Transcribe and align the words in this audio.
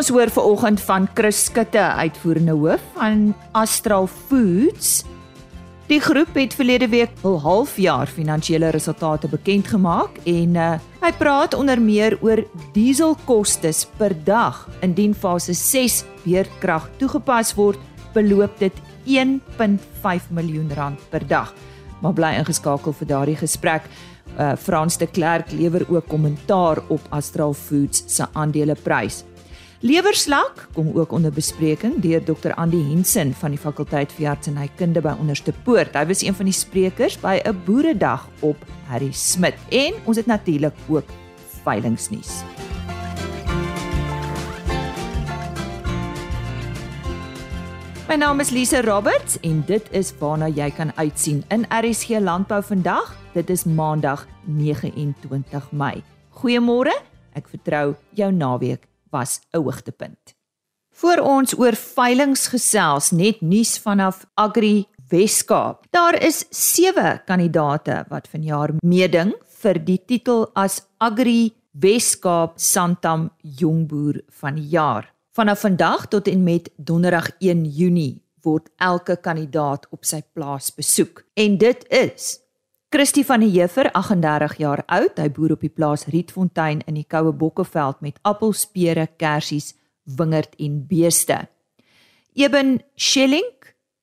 Ons 0.00 0.08
hoor 0.08 0.30
veraloggend 0.32 0.80
van 0.80 1.04
Chris 1.12 1.42
Skutte, 1.44 1.82
uitvoerende 2.00 2.54
hoof 2.56 2.80
van 2.94 3.34
Astral 3.52 4.06
Foods. 4.08 5.02
Die 5.90 5.98
groep 6.00 6.38
het 6.40 6.54
verlede 6.56 6.88
week 6.88 7.12
hul 7.20 7.36
halfjaar 7.44 8.08
finansiële 8.08 8.70
resultate 8.72 9.28
bekend 9.28 9.68
gemaak 9.68 10.16
en 10.24 10.56
uh, 10.56 10.70
hy 11.04 11.10
praat 11.20 11.52
onder 11.52 11.76
meer 11.84 12.16
oor 12.24 12.40
dieselkoste 12.72 13.74
per 14.00 14.16
dag. 14.24 14.62
Indien 14.80 15.12
fase 15.12 15.52
6 15.52 16.00
beerkrag 16.24 16.88
toegepas 16.96 17.52
word, 17.60 17.76
beloop 18.16 18.56
dit 18.56 18.80
1.5 19.04 20.32
miljoen 20.32 20.72
rand 20.80 21.10
per 21.12 21.28
dag. 21.28 21.52
Maar 22.00 22.16
bly 22.16 22.38
ingeskakel 22.40 22.96
vir 23.02 23.12
daardie 23.12 23.36
gesprek. 23.36 23.84
Uh, 24.38 24.54
Frans 24.56 24.96
de 24.96 25.04
Klerk 25.10 25.52
lewer 25.52 25.84
ook 25.92 26.08
kommentaar 26.08 26.80
op 26.88 27.04
Astral 27.12 27.52
Foods 27.52 28.06
se 28.08 28.24
aandeleprys. 28.32 29.26
Lewerslak 29.82 30.68
kom 30.72 30.90
ook 30.92 31.12
onder 31.12 31.32
bespreking 31.32 31.94
deur 32.04 32.20
Dr. 32.24 32.52
Andy 32.54 32.82
Hensen 32.84 33.32
van 33.32 33.54
die 33.54 33.58
fakulteit 33.58 34.10
vir 34.12 34.26
artsenykunde 34.28 35.00
by 35.00 35.14
Onderste 35.16 35.54
Poort. 35.64 35.94
Hy 35.96 36.02
was 36.10 36.20
een 36.20 36.36
van 36.36 36.50
die 36.50 36.52
sprekers 36.52 37.16
by 37.22 37.40
'n 37.40 37.56
boeredag 37.64 38.28
op 38.44 38.56
Harry 38.90 39.12
Smit 39.12 39.56
en 39.70 39.94
ons 40.04 40.16
het 40.16 40.26
natuurlik 40.26 40.74
ook 40.88 41.08
veilingsnuus. 41.64 42.44
My 48.08 48.16
naam 48.16 48.40
is 48.40 48.50
Lise 48.50 48.82
Roberts 48.82 49.40
en 49.40 49.64
dit 49.66 49.88
is 49.90 50.12
waarna 50.18 50.48
jy 50.48 50.70
kan 50.70 50.92
uitsien 50.96 51.44
in 51.48 51.64
RSG 51.70 52.08
Landbou 52.20 52.62
vandag. 52.62 53.16
Dit 53.32 53.50
is 53.50 53.64
Maandag 53.64 54.26
29 54.44 55.72
Mei. 55.72 56.02
Goeiemôre. 56.28 56.92
Ek 57.32 57.48
vertrou 57.48 57.94
jou 58.10 58.32
naweek 58.32 58.89
was 59.10 59.40
'n 59.52 59.56
hoogtepunt. 59.56 60.34
Voor 60.90 61.18
ons 61.18 61.58
oor 61.58 61.74
veilinge 61.74 62.48
gesels, 62.50 63.10
net 63.10 63.40
nuus 63.40 63.78
vanaf 63.78 64.26
Agri 64.34 64.86
Weskaap. 65.08 65.86
Daar 65.90 66.22
is 66.22 66.44
7 66.50 67.22
kandidate 67.24 68.04
wat 68.08 68.28
vanjaar 68.28 68.70
meeding 68.84 69.34
vir 69.62 69.84
die 69.84 70.00
titel 70.06 70.50
as 70.54 70.82
Agri 70.98 71.52
Weskaap 71.72 72.58
Santam 72.58 73.30
Jongboer 73.42 74.20
van 74.28 74.54
die 74.54 74.68
jaar. 74.68 75.14
Vanaf 75.32 75.60
vandag 75.60 76.08
tot 76.08 76.28
en 76.28 76.42
met 76.42 76.70
Donderdag 76.76 77.30
1 77.38 77.64
Junie 77.64 78.22
word 78.42 78.70
elke 78.76 79.16
kandidaat 79.16 79.86
op 79.90 80.04
sy 80.04 80.22
plaas 80.34 80.70
besoek 80.74 81.24
en 81.34 81.58
dit 81.60 81.84
is 81.88 82.38
Christie 82.90 83.22
van 83.22 83.38
die 83.38 83.52
Heever, 83.52 83.86
38 83.94 84.56
jaar 84.58 84.80
oud, 84.90 85.20
hy 85.22 85.28
boer 85.30 85.52
op 85.54 85.60
die 85.62 85.70
plaas 85.70 86.08
Rietfontein 86.10 86.80
in 86.90 86.96
die 86.98 87.04
Koue 87.06 87.30
Bokkeveld 87.30 88.00
met 88.02 88.16
appels, 88.26 88.64
pere, 88.66 89.04
kersies, 89.14 89.76
wingerd 90.18 90.56
en 90.58 90.80
beeste. 90.90 91.36
Eben 92.34 92.80
Schelling, 92.98 93.46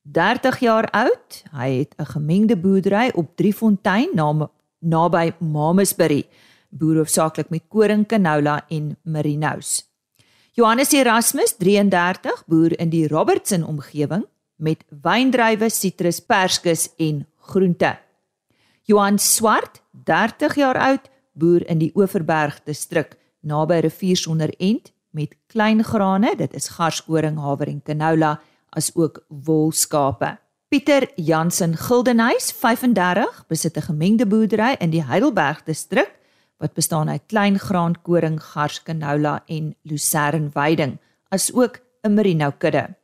30 0.08 0.62
jaar 0.64 0.88
oud, 0.96 1.42
hy 1.52 1.68
het 1.84 1.92
'n 1.98 2.08
gemengde 2.14 2.56
boerdery 2.56 3.12
op 3.14 3.36
Driefontein 3.36 4.08
naby 4.80 5.34
Mamasbury, 5.38 6.24
boer 6.70 6.96
hoofsaaklik 6.96 7.50
met 7.50 7.68
koring, 7.68 8.06
canola 8.06 8.64
en 8.70 8.96
merinos. 9.02 9.84
Johannes 10.54 10.92
Erasmus, 10.92 11.56
33, 11.58 12.44
boer 12.46 12.78
in 12.80 12.88
die 12.88 13.06
Robertson 13.06 13.64
omgewing 13.64 14.24
met 14.56 14.84
wyndrywe, 14.88 15.68
sitrus, 15.68 16.20
perskes 16.20 16.88
en 16.96 17.26
groente. 17.36 18.07
Johan 18.88 19.18
Swart, 19.18 19.82
30 20.04 20.54
jaar 20.54 20.78
oud, 20.80 21.10
boer 21.36 21.60
in 21.68 21.76
die 21.82 21.90
Oeverberg 21.92 22.62
distrik 22.64 23.18
naby 23.44 23.82
rivier 23.84 24.16
sonder 24.16 24.48
end 24.56 24.94
met 25.12 25.34
klein 25.52 25.82
grane, 25.84 26.30
dit 26.40 26.54
is 26.56 26.70
garskoring, 26.72 27.36
haver 27.36 27.68
en 27.68 27.82
canola, 27.84 28.38
as 28.72 28.88
ook 28.96 29.20
wolskape. 29.28 30.38
Pieter 30.72 31.04
Jansen 31.20 31.76
Gildenhuys, 31.76 32.48
35, 32.62 33.44
besit 33.52 33.76
'n 33.76 33.88
gemengde 33.90 34.26
boerdery 34.26 34.76
in 34.80 34.90
die 34.90 35.04
Heidelberg 35.04 35.64
distrik 35.64 36.16
wat 36.56 36.72
bestaan 36.72 37.10
uit 37.10 37.22
klein 37.28 37.58
graan, 37.58 37.94
koring, 38.02 38.40
gars, 38.40 38.82
canola 38.82 39.42
en 39.46 39.76
lucerne 39.82 40.48
weiding, 40.54 40.98
as 41.28 41.52
ook 41.52 41.80
'n 42.04 42.14
merino 42.14 42.50
kudde. 42.58 42.96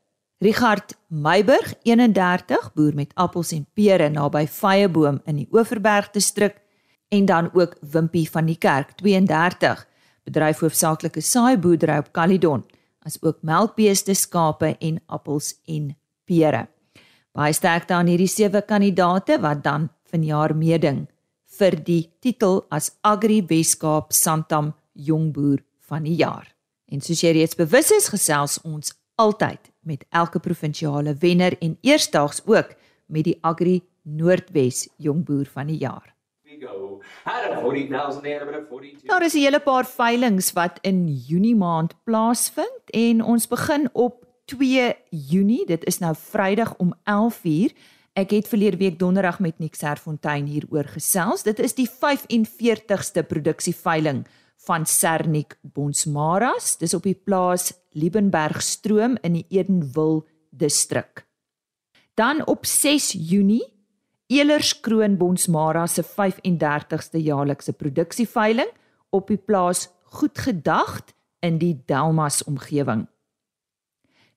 Richard 0.43 0.97
Meiburg 1.09 1.75
31 1.83 2.73
boer 2.75 2.95
met 2.95 3.13
appels 3.15 3.53
en 3.55 3.67
pere 3.73 4.09
naby 4.11 4.47
Vyeboom 4.51 5.21
in 5.31 5.37
die 5.39 5.49
Oeverberg 5.53 6.11
distrik 6.11 6.57
en 7.15 7.27
dan 7.27 7.51
ook 7.55 7.77
Wimpie 7.81 8.27
van 8.31 8.49
die 8.51 8.59
Kerk 8.59 8.97
32 8.99 9.85
bedryf 10.27 10.63
hoofsaaklike 10.65 11.23
saaiboerdery 11.23 12.01
op 12.03 12.11
Caledon 12.13 12.65
as 13.07 13.21
ook 13.23 13.43
melkbeeste 13.47 14.15
skape 14.15 14.75
en 14.81 15.01
appels 15.07 15.53
en 15.71 15.93
pere. 16.25 16.67
Baie 17.35 17.53
sterkte 17.55 17.95
aan 17.95 18.11
hierdie 18.11 18.31
sewe 18.31 18.63
kandidate 18.63 19.39
wat 19.43 19.63
dan 19.63 19.91
vanjaar 20.11 20.55
meeding 20.57 21.05
vir 21.59 21.77
die 21.87 22.09
titel 22.21 22.65
as 22.75 22.91
Agri 23.03 23.43
Weskaap 23.47 24.13
Santam 24.13 24.73
Jongboer 24.95 25.63
van 25.87 26.09
die 26.09 26.17
jaar. 26.19 26.49
En 26.91 27.01
soos 27.01 27.23
jy 27.23 27.35
reeds 27.37 27.59
bewus 27.59 27.93
is, 27.95 28.11
gesels 28.11 28.59
ons 28.65 28.95
altyd 29.21 29.74
met 29.85 30.05
elke 30.11 30.41
provinsiale 30.41 31.15
wenner 31.19 31.57
en 31.59 31.79
eersdaags 31.81 32.43
ook 32.45 32.75
met 33.07 33.25
die 33.25 33.39
Agri 33.41 33.83
Noordwes 34.03 34.89
Jongboer 34.97 35.47
van 35.47 35.67
die 35.67 35.79
jaar. 35.79 36.15
Daar 39.05 39.25
is 39.25 39.35
'n 39.35 39.39
hele 39.39 39.61
paar 39.61 39.87
veilinge 39.87 40.51
wat 40.55 40.79
in 40.81 41.09
Junie 41.09 41.57
maand 41.57 41.95
plaasvind 42.05 42.91
en 42.91 43.25
ons 43.25 43.49
begin 43.49 43.89
op 43.93 44.27
2 44.45 44.95
Junie. 45.11 45.67
Dit 45.67 45.85
is 45.85 45.99
nou 45.99 46.15
Vrydag 46.17 46.77
om 46.77 46.95
11:00. 47.05 47.75
Ek 48.13 48.31
het 48.31 48.49
verlede 48.49 48.77
week 48.77 48.99
donderdag 48.99 49.41
met 49.41 49.59
Nick 49.59 49.75
Serfontein 49.75 50.47
hieroor 50.47 50.85
gesels. 50.85 51.43
Dit 51.43 51.59
is 51.59 51.75
die 51.75 51.91
45ste 51.91 53.23
produksieveiling 53.27 54.27
van 54.67 54.87
Sernik 54.87 55.59
Bonsmaras. 55.63 56.77
Dis 56.81 56.95
op 56.95 57.05
die 57.07 57.17
plaas 57.17 57.73
Liebenbergstroom 57.95 59.19
in 59.23 59.39
die 59.39 59.47
Edenwil 59.49 60.25
distrik. 60.51 61.27
Dan 62.15 62.47
op 62.47 62.67
6 62.67 63.13
Junie 63.19 63.65
Elerskroon 64.27 65.17
Bonsmara 65.17 65.87
se 65.87 66.03
35ste 66.03 67.21
jaarlikse 67.21 67.73
produksieveiling 67.73 68.71
op 69.11 69.29
die 69.29 69.39
plaas 69.39 69.89
Goedgedagd 70.15 71.15
in 71.43 71.59
die 71.59 71.75
Delmas 71.87 72.45
omgewing. 72.45 73.07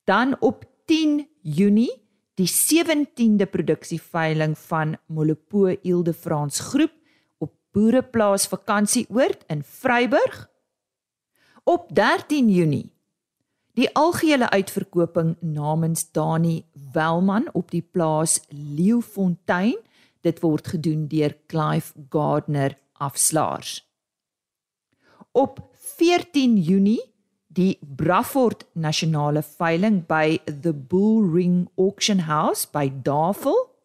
Dan 0.04 0.36
op 0.40 0.66
10 0.86 1.28
Junie 1.42 1.92
die 2.38 2.50
17de 2.50 3.46
produksieveiling 3.50 4.58
van 4.58 4.98
Molopo 5.06 5.76
Ilde 5.82 6.14
Frans 6.14 6.60
Groep 6.60 6.92
op 6.92 6.97
Boereplaas 7.72 8.48
Vakansieoord 8.48 9.44
in 9.48 9.64
Vryburg. 9.64 10.50
Op 11.64 11.96
13 11.96 12.50
Junie 12.50 12.92
Die 13.78 13.90
algehele 13.94 14.50
uitverkoping 14.50 15.36
namens 15.40 16.12
Dani 16.12 16.66
Welman 16.94 17.50
op 17.54 17.72
die 17.72 17.82
plaas 17.82 18.40
Leeufontein, 18.50 19.78
dit 20.26 20.40
word 20.42 20.68
gedoen 20.74 21.04
deur 21.08 21.36
Clive 21.46 21.94
Gardner 22.10 22.78
afslaers. 22.94 23.84
Op 25.32 25.62
14 25.74 26.58
Junie 26.58 27.04
die 27.48 27.78
Braford 27.82 28.66
Nasionale 28.74 29.44
Veiling 29.44 30.06
by 30.06 30.40
the 30.62 30.74
Bull 30.74 31.30
Ring 31.34 31.70
Auction 31.78 32.20
House 32.20 32.68
by 32.72 32.92
Davel. 33.04 33.76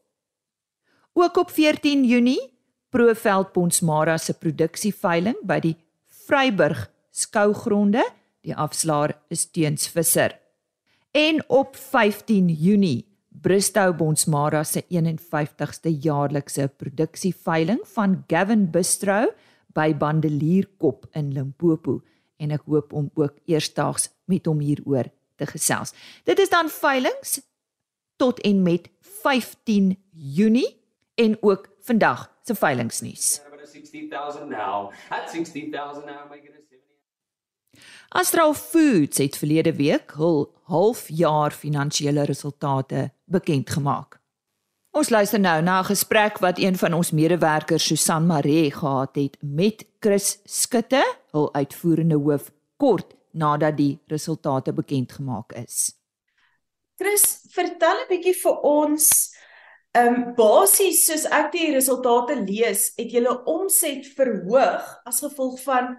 Ook 1.13 1.37
op 1.37 1.51
14 1.51 2.05
Junie 2.05 2.52
Proveld 2.93 3.53
Ponsmara 3.53 4.19
se 4.21 4.35
produksieveiling 4.37 5.39
by 5.49 5.61
die 5.65 5.77
Vryburg 6.27 6.91
skougronde 7.11 8.05
Die 8.43 8.55
afslaer 8.59 9.15
is 9.31 9.45
teens 9.55 9.87
visser. 9.87 10.35
En 11.15 11.39
op 11.47 11.77
15 11.77 12.49
Junie 12.49 13.05
Bristow 13.29 13.95
Bonsmara 13.97 14.65
se 14.65 14.83
51ste 14.91 15.93
jaarlikse 16.03 16.69
produksieveiling 16.77 17.81
van 17.95 18.25
Gavin 18.27 18.71
Bistro 18.71 19.31
by 19.75 19.93
Bandelierkop 19.95 21.07
in 21.15 21.31
Limpopo 21.33 22.01
en 22.43 22.51
ek 22.51 22.67
hoop 22.67 22.93
om 22.93 23.11
ook 23.15 23.39
eersdaags 23.47 24.11
met 24.27 24.47
hom 24.51 24.61
hieroor 24.61 25.07
te 25.39 25.47
gesels. 25.47 25.95
Dit 26.27 26.43
is 26.43 26.51
dan 26.51 26.71
veilings 26.71 27.39
tot 28.19 28.43
en 28.43 28.63
met 28.63 28.91
15 29.23 29.95
Junie 30.11 30.69
en 31.15 31.39
ook 31.41 31.69
vandag 31.87 32.32
se 32.43 32.55
veilingsnuus. 32.55 33.41
60000 33.73 34.49
now. 34.49 34.93
At 35.11 35.31
60000 35.31 36.07
now 36.07 36.29
my 36.31 36.37
goodness. 36.37 36.63
Astral 38.09 38.55
Foods 38.55 39.19
het 39.19 39.37
verlede 39.37 39.73
week 39.75 40.11
hul 40.11 40.53
halfjaar 40.69 41.53
finansiële 41.53 42.25
resultate 42.29 43.13
bekend 43.25 43.71
gemaak. 43.71 44.21
Ons 44.93 45.09
luister 45.09 45.41
nou 45.41 45.63
na 45.63 45.79
'n 45.81 45.85
gesprek 45.85 46.39
wat 46.39 46.59
een 46.59 46.77
van 46.77 46.93
ons 46.93 47.11
medewerkers 47.11 47.87
Susan 47.87 48.27
Maree 48.27 48.71
gehad 48.71 49.15
het 49.15 49.37
met 49.41 49.87
Chris 50.01 50.39
Skutte, 50.45 51.17
hul 51.31 51.55
uitvoerende 51.55 52.17
hoof 52.17 52.51
kort 52.77 53.15
nadat 53.31 53.77
die 53.77 54.01
resultate 54.07 54.73
bekend 54.73 55.13
gemaak 55.13 55.53
is. 55.53 55.95
Chris, 56.97 57.47
vertel 57.49 57.97
'n 57.97 58.09
bietjie 58.09 58.35
vir 58.35 58.61
ons 58.61 59.32
Ehm 59.93 60.15
um, 60.15 60.21
basies 60.37 61.03
soos 61.05 61.27
ek 61.29 61.51
die 61.53 61.69
resultate 61.75 62.39
lees, 62.41 62.93
het 62.97 63.13
julle 63.13 63.35
omset 63.51 64.07
verhoog 64.17 64.87
as 65.05 65.21
gevolg 65.21 65.59
van 65.67 65.93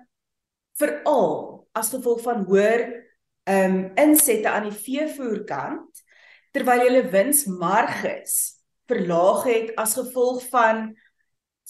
veral 0.82 1.68
as 1.78 1.92
gevolg 1.94 2.24
van 2.26 2.42
hoër 2.48 2.88
ehm 3.46 3.76
um, 3.76 3.78
insette 4.02 4.50
aan 4.50 4.70
die 4.70 4.80
veevoerkant 4.88 6.02
terwyl 6.54 6.88
julle 6.88 7.06
winsmarges 7.14 8.36
verlaag 8.90 9.46
het 9.50 9.72
as 9.78 9.94
gevolg 9.98 10.42
van 10.50 10.90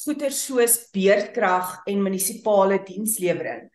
voeder 0.03 0.31
soos 0.31 0.79
beerdkrag 0.95 1.81
en 1.87 2.01
munisipale 2.03 2.79
dienslewering. 2.87 3.67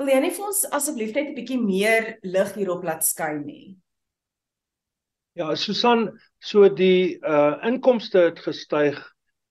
Wil 0.00 0.10
jy 0.10 0.18
net 0.24 0.36
vir 0.36 0.48
ons 0.48 0.64
asseblief 0.78 1.14
net 1.14 1.30
'n 1.30 1.36
bietjie 1.36 1.60
meer 1.60 2.16
lig 2.24 2.54
hierop 2.56 2.84
laat 2.84 3.04
skyn 3.04 3.44
nie? 3.46 3.81
Ja, 5.32 5.54
Susan, 5.56 6.10
so 6.44 6.66
die 6.68 7.16
uh 7.24 7.54
inkomste 7.64 8.20
het 8.26 8.40
gestyg 8.44 8.98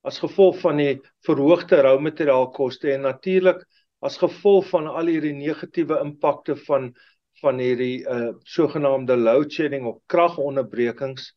as 0.06 0.19
gevolg 0.22 0.60
van 0.62 0.78
die 0.78 0.92
verhoogde 1.25 1.80
roumateriaalkoste 1.81 2.92
en 2.94 3.07
natuurlik 3.07 3.63
as 4.06 4.19
gevolg 4.22 4.68
van 4.69 4.86
al 4.92 5.10
hierdie 5.10 5.33
negatiewe 5.33 5.98
impakte 6.04 6.54
van 6.68 6.92
van 7.42 7.57
hierdie 7.57 8.04
uh 8.06 8.28
sogenaamde 8.45 9.18
load 9.18 9.50
shedding 9.57 9.88
of 9.89 9.98
kragonderbrekings 10.13 11.31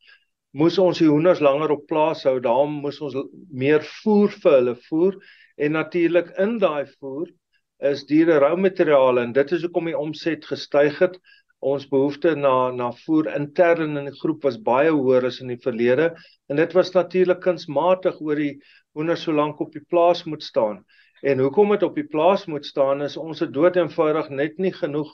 moes 0.53 0.77
ons 0.77 1.01
die 1.01 1.09
hoenders 1.09 1.41
langer 1.41 1.73
op 1.73 1.87
plaas 1.89 2.21
hou. 2.29 2.37
Daarom 2.37 2.77
moes 2.85 3.01
ons 3.01 3.17
meer 3.49 3.81
voer 4.03 4.29
vir 4.43 4.59
hulle 4.59 4.75
voer 4.83 5.17
en 5.57 5.73
natuurlik 5.79 6.29
in 6.45 6.59
daai 6.61 6.85
voer 6.99 7.33
is 7.81 8.05
diere 8.05 8.37
roumateriaal 8.45 9.23
en 9.25 9.33
dit 9.33 9.57
is 9.57 9.65
hoekom 9.65 9.89
die 9.89 9.97
omset 9.97 10.45
gestyg 10.53 11.01
het 11.01 11.17
ons 11.65 11.85
behoefte 11.89 12.35
na 12.37 12.71
na 12.71 12.91
voer 13.05 13.31
intern 13.33 13.97
in 13.97 14.09
die 14.09 14.19
groep 14.19 14.43
was 14.45 14.57
baie 14.67 14.91
hoër 14.93 15.25
as 15.31 15.39
in 15.41 15.49
die 15.53 15.61
verlede 15.63 16.11
en 16.49 16.61
dit 16.61 16.75
was 16.77 16.93
natuurlik 16.93 17.41
kunsmatig 17.45 18.19
oor 18.21 18.41
die 18.41 18.53
hoender 18.93 19.17
so 19.17 19.33
lank 19.33 19.63
op 19.65 19.73
die 19.73 19.83
plaas 19.89 20.23
moet 20.29 20.45
staan. 20.45 20.83
En 21.25 21.41
hoekom 21.41 21.73
dit 21.73 21.83
op 21.87 21.95
die 21.97 22.05
plaas 22.11 22.45
moet 22.51 22.67
staan 22.69 23.01
is 23.01 23.17
ons 23.17 23.41
het 23.41 23.53
dood 23.55 23.79
eenvoudig 23.81 24.29
net 24.29 24.61
nie 24.61 24.73
genoeg 24.75 25.09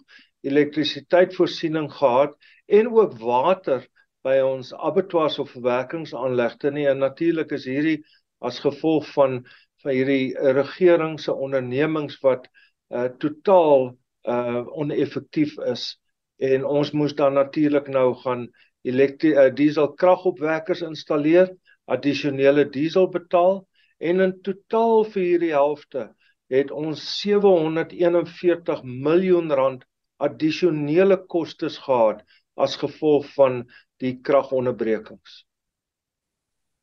elektrisiteitvoorsiening 0.47 1.87
gehad 1.93 2.35
en 2.67 2.91
ook 2.97 3.15
water 3.21 3.87
by 4.25 4.37
ons 4.45 4.73
abattoirs 4.73 5.39
of 5.39 5.53
verwerkingsaanlegte 5.55 6.73
nie 6.75 6.87
en 6.91 6.99
natuurlik 7.05 7.55
is 7.57 7.69
hierdie 7.69 8.01
as 8.43 8.59
gevolg 8.65 9.07
van 9.15 9.41
van 9.81 9.95
hierdie 9.95 10.35
regering 10.57 11.15
se 11.19 11.33
ondernemings 11.33 12.19
wat 12.25 12.51
uh 12.91 13.07
totaal 13.23 13.93
uh 14.29 14.61
oneffektief 14.83 15.55
is 15.71 15.95
en 16.41 16.65
ons 16.65 16.91
moes 16.97 17.13
dan 17.15 17.37
natuurlik 17.37 17.89
nou 17.93 18.13
gaan 18.23 18.47
elektri 18.87 19.35
uh, 19.37 19.49
diesel 19.53 19.91
kragopwekkers 19.93 20.81
installeer, 20.85 21.51
addisionele 21.85 22.65
diesel 22.73 23.07
betaal 23.13 23.61
en 24.01 24.25
in 24.25 24.33
totaal 24.45 25.05
vir 25.13 25.23
hierdie 25.23 25.53
helfte 25.53 26.09
het 26.51 26.71
ons 26.75 26.99
741 27.21 28.81
miljoen 28.83 29.53
rand 29.55 29.85
addisionele 30.21 31.17
kostes 31.31 31.77
gehad 31.85 32.25
as 32.59 32.75
gevolg 32.81 33.29
van 33.37 33.61
die 34.03 34.17
kragonderbrekings. 34.25 35.43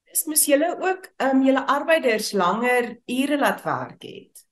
Dis 0.08 0.25
mos 0.31 0.46
julle 0.49 0.70
ook 0.72 1.11
ehm 1.20 1.37
um, 1.37 1.43
julle 1.46 1.64
arbeiders 1.69 2.32
langer 2.32 2.94
ure 3.12 3.38
laat 3.38 3.64
werk 3.66 4.06
het. 4.08 4.48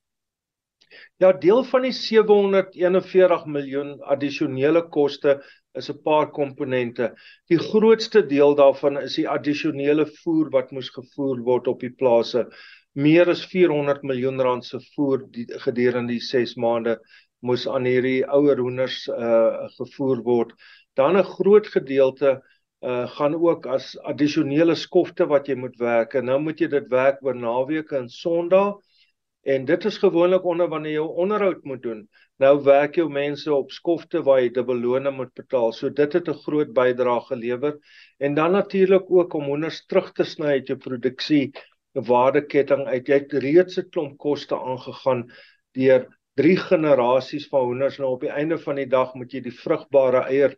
Ja, 1.23 1.31
deel 1.33 1.63
van 1.65 1.87
die 1.87 1.95
741 1.97 3.45
miljoen 3.49 3.95
addisionele 4.15 4.83
koste 4.93 5.33
is 5.81 5.89
'n 5.89 6.03
paar 6.05 6.27
komponente. 6.39 7.07
Die 7.49 7.57
grootste 7.59 8.21
deel 8.33 8.53
daarvan 8.59 8.99
is 9.01 9.15
die 9.17 9.25
addisionele 9.35 10.05
voer 10.19 10.51
wat 10.53 10.75
moes 10.77 10.91
gevoer 10.93 11.41
word 11.47 11.71
op 11.73 11.81
die 11.81 11.95
plase. 12.03 12.43
Meer 12.93 13.31
as 13.33 13.47
400 13.47 14.03
miljoen 14.03 14.41
rand 14.41 14.65
se 14.65 14.81
voer 14.93 15.25
gedurende 15.65 16.13
die 16.13 16.21
6 16.21 16.55
maande 16.57 16.99
moes 17.41 17.65
aan 17.67 17.89
hierdie 17.89 18.21
ouer 18.29 18.61
hoenders 18.61 19.09
uh 19.09 19.69
gevoer 19.79 20.21
word. 20.23 20.53
Dan 20.97 21.17
'n 21.17 21.25
groot 21.25 21.67
gedeelte 21.67 22.43
uh 22.83 23.07
gaan 23.17 23.35
ook 23.35 23.67
as 23.67 23.97
addisionele 24.05 24.75
skofte 24.75 25.25
wat 25.27 25.49
jy 25.49 25.57
moet 25.57 25.79
werk. 25.81 26.15
En 26.15 26.25
nou 26.27 26.39
moet 26.41 26.61
jy 26.61 26.69
dit 26.69 26.91
werk 26.91 27.25
oor 27.25 27.35
naweke 27.35 27.97
en 27.97 28.09
Sondae 28.09 28.77
En 29.47 29.65
dit 29.65 29.85
is 29.85 29.99
gewoonlik 30.03 30.45
onder 30.45 30.67
wanneer 30.69 30.97
jy 30.97 31.03
onderhoud 31.23 31.61
moet 31.71 31.83
doen. 31.83 32.01
Nou 32.43 32.51
werk 32.67 32.97
jou 32.99 33.07
mense 33.13 33.53
op 33.55 33.71
skofte 33.71 34.23
waar 34.27 34.41
jy 34.43 34.49
dubbel 34.57 34.81
loone 34.83 35.13
moet 35.15 35.31
betaal. 35.39 35.71
So 35.73 35.91
dit 35.91 36.17
het 36.19 36.29
'n 36.29 36.41
groot 36.43 36.73
bydrae 36.75 37.21
gelewer. 37.29 37.79
En 38.19 38.35
dan 38.35 38.53
natuurlik 38.53 39.11
ook 39.11 39.35
om 39.39 39.45
honders 39.45 39.87
terug 39.87 40.13
te 40.13 40.25
sny 40.25 40.47
uit 40.59 40.67
jou 40.67 40.79
produksie 40.79 41.53
waardeketting 41.93 42.87
uit. 42.87 43.07
Jy 43.07 43.15
het 43.15 43.33
reeds 43.33 43.79
'n 43.79 43.89
klomp 43.91 44.19
koste 44.19 44.59
aangegaan 44.59 45.31
deur 45.79 46.09
drie 46.35 46.57
generasies 46.57 47.47
van 47.49 47.61
honders. 47.71 47.99
Nou 47.99 48.11
op 48.11 48.21
die 48.21 48.35
einde 48.35 48.59
van 48.59 48.75
die 48.75 48.89
dag 48.89 49.15
moet 49.15 49.33
jy 49.33 49.41
die 49.41 49.59
vrugbare 49.63 50.27
eier 50.27 50.57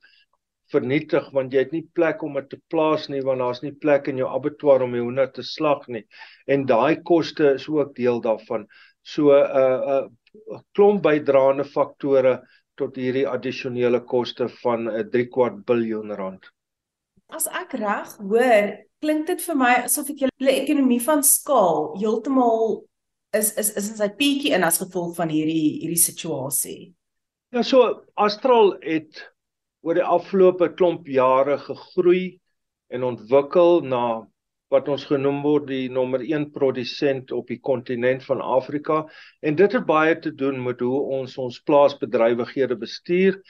vernietig 0.73 1.31
want 1.33 1.53
jy 1.53 1.65
het 1.65 1.73
nie 1.73 1.87
plek 1.95 2.23
om 2.23 2.37
dit 2.39 2.49
te 2.53 2.59
plaas 2.73 3.09
nie 3.13 3.23
want 3.25 3.43
daar's 3.43 3.63
nie 3.65 3.73
plek 3.73 4.09
in 4.13 4.21
jou 4.21 4.29
abattoir 4.29 4.85
om 4.85 4.95
die 4.97 5.03
hoender 5.03 5.31
te 5.33 5.43
slag 5.43 5.87
nie. 5.89 6.05
En 6.47 6.67
daai 6.69 7.01
koste 7.03 7.55
is 7.55 7.69
ook 7.69 7.95
deel 7.97 8.21
daarvan. 8.25 8.67
So 9.03 9.33
'n 9.33 9.45
uh, 9.63 10.05
'n 10.05 10.11
uh, 10.55 10.61
klomp 10.75 11.03
bydraende 11.03 11.65
faktore 11.65 12.43
tot 12.77 12.97
hierdie 12.97 13.27
addisionele 13.29 14.01
koste 14.05 14.49
van 14.63 14.89
'n 14.89 15.01
uh, 15.01 15.11
3 15.13 15.29
kwart 15.29 15.65
biljoen 15.65 16.13
rand. 16.13 16.51
As 17.29 17.47
ek 17.47 17.73
reg 17.73 18.17
hoor, 18.17 18.69
klink 19.01 19.27
dit 19.27 19.43
vir 19.43 19.57
my 19.57 19.73
asof 19.85 20.07
dit 20.07 20.21
julle 20.25 20.55
ekonomie 20.63 21.01
van 21.01 21.23
skaal 21.23 21.97
heeltemal 22.01 22.85
is 23.37 23.53
is 23.57 23.75
is 23.77 23.91
in 23.91 23.97
sy 23.97 24.09
pietjie 24.21 24.55
in 24.57 24.65
as 24.65 24.81
gevolg 24.81 25.17
van 25.17 25.29
hierdie 25.29 25.81
hierdie 25.83 26.01
situasie. 26.01 26.95
Ja, 27.53 27.63
so 27.63 28.05
Astral 28.15 28.77
het 28.81 29.23
oor 29.89 29.97
die 29.97 30.05
afgelope 30.05 30.67
klomp 30.77 31.07
jare 31.09 31.55
gegroei 31.63 32.37
en 32.93 33.07
ontwikkel 33.09 33.79
na 33.89 34.03
wat 34.69 34.89
ons 34.93 35.07
genoem 35.09 35.39
word 35.41 35.71
die 35.71 35.87
nommer 35.89 36.21
1 36.21 36.51
produsent 36.53 37.33
op 37.33 37.49
die 37.49 37.57
kontinent 37.65 38.27
van 38.27 38.43
Afrika 38.45 38.99
en 39.41 39.57
dit 39.57 39.77
het 39.79 39.87
baie 39.89 40.19
te 40.21 40.35
doen 40.43 40.61
met 40.67 40.85
hoe 40.85 41.01
ons 41.21 41.39
ons 41.41 41.57
plaasbedrywighede 41.71 42.77
bestuur 42.77 43.41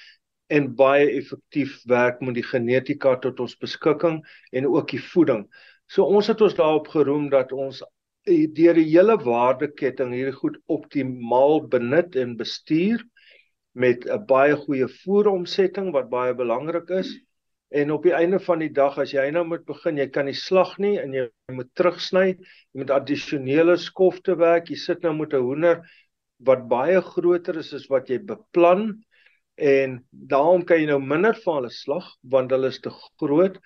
en 0.54 0.71
baie 0.78 1.11
effektief 1.16 1.75
werk 1.90 2.23
met 2.23 2.38
die 2.38 2.47
genetika 2.47 3.16
tot 3.25 3.42
ons 3.42 3.59
beskikking 3.59 4.23
en 4.54 4.71
ook 4.71 4.95
die 4.95 5.02
voeding. 5.11 5.42
So 5.90 6.07
ons 6.07 6.30
het 6.30 6.40
ons 6.45 6.54
daarop 6.54 6.87
geroem 6.95 7.26
dat 7.35 7.50
ons 7.52 7.83
deur 8.28 8.78
die 8.78 8.88
hele 8.92 9.18
waardeketting 9.26 10.14
hierdie 10.14 10.38
goed 10.38 10.62
optimaal 10.71 11.64
benut 11.66 12.14
en 12.14 12.38
bestuur 12.38 13.02
met 13.72 14.06
'n 14.06 14.26
baie 14.26 14.56
goeie 14.56 14.88
voeromsetting 14.88 15.92
wat 15.92 16.10
baie 16.10 16.34
belangrik 16.34 16.90
is. 16.90 17.10
En 17.68 17.90
op 17.92 18.02
die 18.02 18.14
einde 18.16 18.40
van 18.40 18.58
die 18.58 18.72
dag 18.72 18.98
as 18.98 19.12
jy 19.12 19.30
nou 19.30 19.44
moet 19.44 19.64
begin, 19.64 19.98
jy 19.98 20.08
kan 20.08 20.25
nie 20.25 20.34
slag 20.34 20.78
nie 20.78 20.98
en 20.98 21.12
jy 21.12 21.28
moet 21.52 21.68
terugsny, 21.75 22.28
jy 22.72 22.80
moet 22.80 22.90
addisionele 22.90 23.76
skofte 23.76 24.37
werk. 24.37 24.70
Jy 24.70 24.76
sit 24.76 25.02
nou 25.02 25.14
met 25.14 25.34
'n 25.34 25.42
hoender 25.42 25.82
wat 26.38 26.68
baie 26.68 27.00
groter 27.02 27.58
is 27.58 27.75
as 27.75 27.88
wat 27.90 28.08
jy 28.08 28.18
beplan 28.18 29.04
en 29.58 29.96
daarom 30.10 30.62
kan 30.62 30.78
jy 30.78 30.87
nou 30.87 31.00
minder 31.02 31.34
van 31.42 31.56
hulle 31.58 31.70
slag 31.75 32.06
want 32.30 32.52
hulle 32.54 32.68
is 32.70 32.78
te 32.80 32.92
groot 33.18 33.56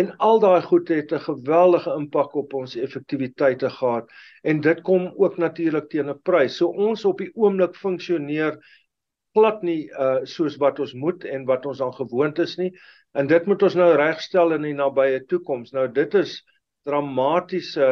en 0.00 0.12
al 0.22 0.38
daai 0.44 0.62
goed 0.62 0.92
het 0.94 1.12
'n 1.12 1.24
geweldige 1.24 1.94
impak 1.98 2.36
op 2.36 2.54
ons 2.54 2.76
effektiwiteite 2.76 3.70
gehad 3.70 4.06
en 4.42 4.60
dit 4.60 4.82
kom 4.82 5.10
ook 5.16 5.38
natuurlik 5.38 5.90
teen 5.90 6.10
'n 6.10 6.22
prys. 6.22 6.56
So 6.56 6.66
ons 6.66 7.04
op 7.04 7.18
die 7.18 7.32
oomblik 7.34 7.74
funksioneer 7.74 8.58
glad 9.34 9.62
nie 9.66 9.82
uh 9.90 10.22
soos 10.28 10.56
wat 10.62 10.80
ons 10.82 10.94
moet 10.94 11.24
en 11.24 11.44
wat 11.48 11.66
ons 11.66 11.80
al 11.80 11.92
gewoond 11.96 12.38
is 12.42 12.56
nie. 12.58 12.70
En 13.14 13.26
dit 13.30 13.46
moet 13.46 13.62
ons 13.62 13.76
nou 13.78 13.90
regstel 13.98 14.54
in 14.56 14.66
die 14.68 14.76
nabye 14.76 15.20
toekoms. 15.30 15.74
Nou 15.76 15.86
dit 15.92 16.14
is 16.20 16.40
dramatiese 16.88 17.90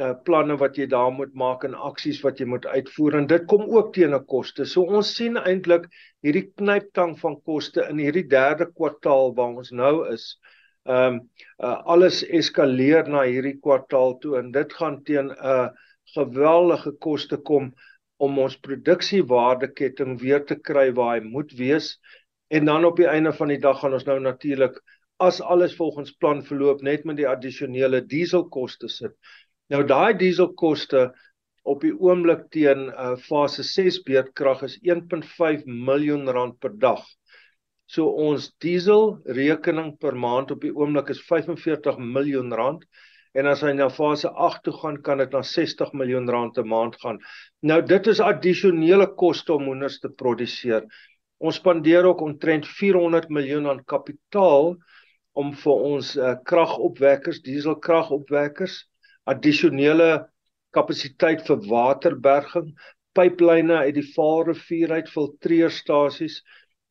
uh 0.00 0.12
planne 0.24 0.56
wat 0.60 0.78
jy 0.78 0.86
daar 0.90 1.10
moet 1.12 1.34
maak 1.34 1.64
en 1.66 1.74
aksies 1.74 2.20
wat 2.24 2.38
jy 2.40 2.46
moet 2.48 2.66
uitvoer 2.66 3.18
en 3.18 3.26
dit 3.30 3.46
kom 3.50 3.66
ook 3.68 3.92
teen 3.94 4.14
'n 4.14 4.24
koste. 4.26 4.64
So 4.64 4.82
ons 4.82 5.14
sien 5.16 5.36
eintlik 5.36 5.88
hierdie 6.22 6.46
knyptang 6.56 7.18
van 7.18 7.40
koste 7.42 7.86
in 7.90 7.98
hierdie 7.98 8.28
derde 8.28 8.70
kwartaal 8.70 9.34
waar 9.34 9.58
ons 9.62 9.70
nou 9.72 10.06
is. 10.12 10.38
Ehm 10.86 11.14
um, 11.14 11.20
uh, 11.58 11.76
alles 11.84 12.22
eskaleer 12.24 13.08
na 13.08 13.22
hierdie 13.26 13.58
kwartaal 13.60 14.18
toe 14.22 14.38
en 14.38 14.52
dit 14.52 14.72
gaan 14.72 15.02
teen 15.04 15.28
'n 15.28 15.36
uh, 15.44 15.68
geweldige 16.14 16.92
koste 16.98 17.36
kom 17.36 17.74
om 18.20 18.38
ons 18.42 18.56
produksiewaardeketting 18.66 20.18
weer 20.20 20.44
te 20.46 20.58
kry 20.70 20.90
waar 20.96 21.16
hy 21.16 21.24
moet 21.24 21.52
wees 21.58 21.94
en 22.52 22.66
dan 22.68 22.84
op 22.84 22.98
die 23.00 23.08
einde 23.08 23.32
van 23.32 23.52
die 23.52 23.60
dag 23.62 23.80
gaan 23.80 23.96
ons 23.96 24.06
nou 24.08 24.18
natuurlik 24.20 24.76
as 25.20 25.40
alles 25.40 25.76
volgens 25.76 26.12
plan 26.22 26.42
verloop 26.44 26.82
net 26.82 27.04
met 27.08 27.18
die 27.20 27.28
addisionele 27.28 28.00
dieselkoste 28.08 28.88
sit. 28.88 29.12
Nou 29.70 29.82
daai 29.86 30.16
dieselkoste 30.18 31.10
op 31.68 31.84
die 31.84 31.92
oomblik 31.92 32.46
teen 32.54 32.88
uh, 32.88 33.14
fase 33.28 33.62
6 33.66 34.00
beerdkrag 34.08 34.64
is 34.66 34.78
1.5 34.80 35.66
miljoen 35.68 36.28
rand 36.28 36.56
per 36.60 36.72
dag. 36.80 37.04
So 37.90 38.08
ons 38.28 38.48
diesel 38.64 39.18
rekening 39.26 39.96
per 40.00 40.16
maand 40.16 40.54
op 40.54 40.64
die 40.64 40.72
oomblik 40.72 41.12
is 41.14 41.22
45 41.28 42.00
miljoen 42.00 42.52
rand 42.56 42.86
en 43.38 43.46
as 43.46 43.62
hy 43.62 43.72
na 43.76 43.88
fase 43.94 44.30
8 44.48 44.64
toe 44.66 44.74
gaan 44.80 44.98
kan 45.06 45.22
dit 45.22 45.32
na 45.34 45.42
60 45.46 45.92
miljoen 45.94 46.28
rand 46.28 46.58
'n 46.58 46.68
maand 46.68 46.96
gaan. 47.02 47.18
Nou 47.62 47.80
dit 47.82 48.06
is 48.06 48.20
addisionele 48.20 49.06
koste 49.22 49.54
om 49.54 49.64
hoenders 49.70 50.00
te 50.00 50.08
produseer. 50.08 50.86
Ons 51.38 51.56
spandeer 51.56 52.04
ook 52.04 52.20
omtrent 52.20 52.66
400 52.66 53.28
miljoen 53.28 53.66
aan 53.66 53.84
kapitaal 53.84 54.76
om 55.32 55.52
vir 55.54 55.84
ons 55.92 56.16
uh, 56.16 56.34
kragopwekkers, 56.44 57.40
dieselkragopwekkers, 57.42 58.84
addisionele 59.24 60.26
kapasiteit 60.74 61.46
vir 61.46 61.62
waterberging, 61.70 62.74
pyplyne 63.14 63.76
uit 63.86 63.94
die 63.94 64.06
Vaalrivier 64.14 64.92
uit, 64.92 65.08
filtreerstasies 65.08 66.42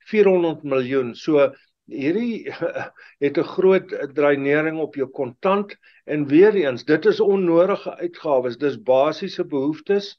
400 0.10 0.63
miljoen. 0.63 1.13
So 1.15 1.51
hierdie 1.89 2.51
het 3.24 3.38
'n 3.38 3.50
groot 3.55 3.93
dreinering 4.13 4.79
op 4.79 4.96
jou 4.96 5.08
kontant 5.10 5.75
en 6.05 6.27
weer 6.27 6.55
eens 6.55 6.86
dit 6.86 7.05
is 7.05 7.19
onnodige 7.19 7.96
uitgawes 7.98 8.58
dis 8.58 8.81
basiese 8.81 9.46
behoeftes 9.46 10.17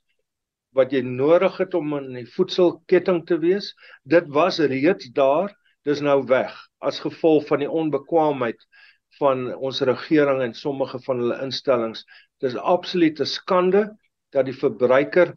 wat 0.78 0.92
jy 0.94 1.00
nodig 1.06 1.56
het 1.58 1.74
om 1.74 1.94
in 1.98 2.12
die 2.14 2.28
voedselketting 2.34 3.24
te 3.26 3.38
wees. 3.42 3.72
Dit 4.14 4.28
was 4.36 4.60
reeds 4.72 5.10
daar 5.16 5.50
dis 5.88 6.02
nou 6.04 6.20
weg 6.30 6.54
as 6.78 7.02
gevolg 7.02 7.46
van 7.48 7.64
die 7.64 7.70
onbekwaamheid 7.82 8.62
van 9.18 9.48
ons 9.56 9.80
regering 9.90 10.42
en 10.44 10.54
sommige 10.54 11.00
van 11.06 11.22
hulle 11.24 11.40
instellings. 11.42 12.04
Dis 12.38 12.56
absolute 12.56 13.26
skande 13.26 13.88
dat 14.30 14.46
die 14.46 14.56
verbruiker 14.56 15.34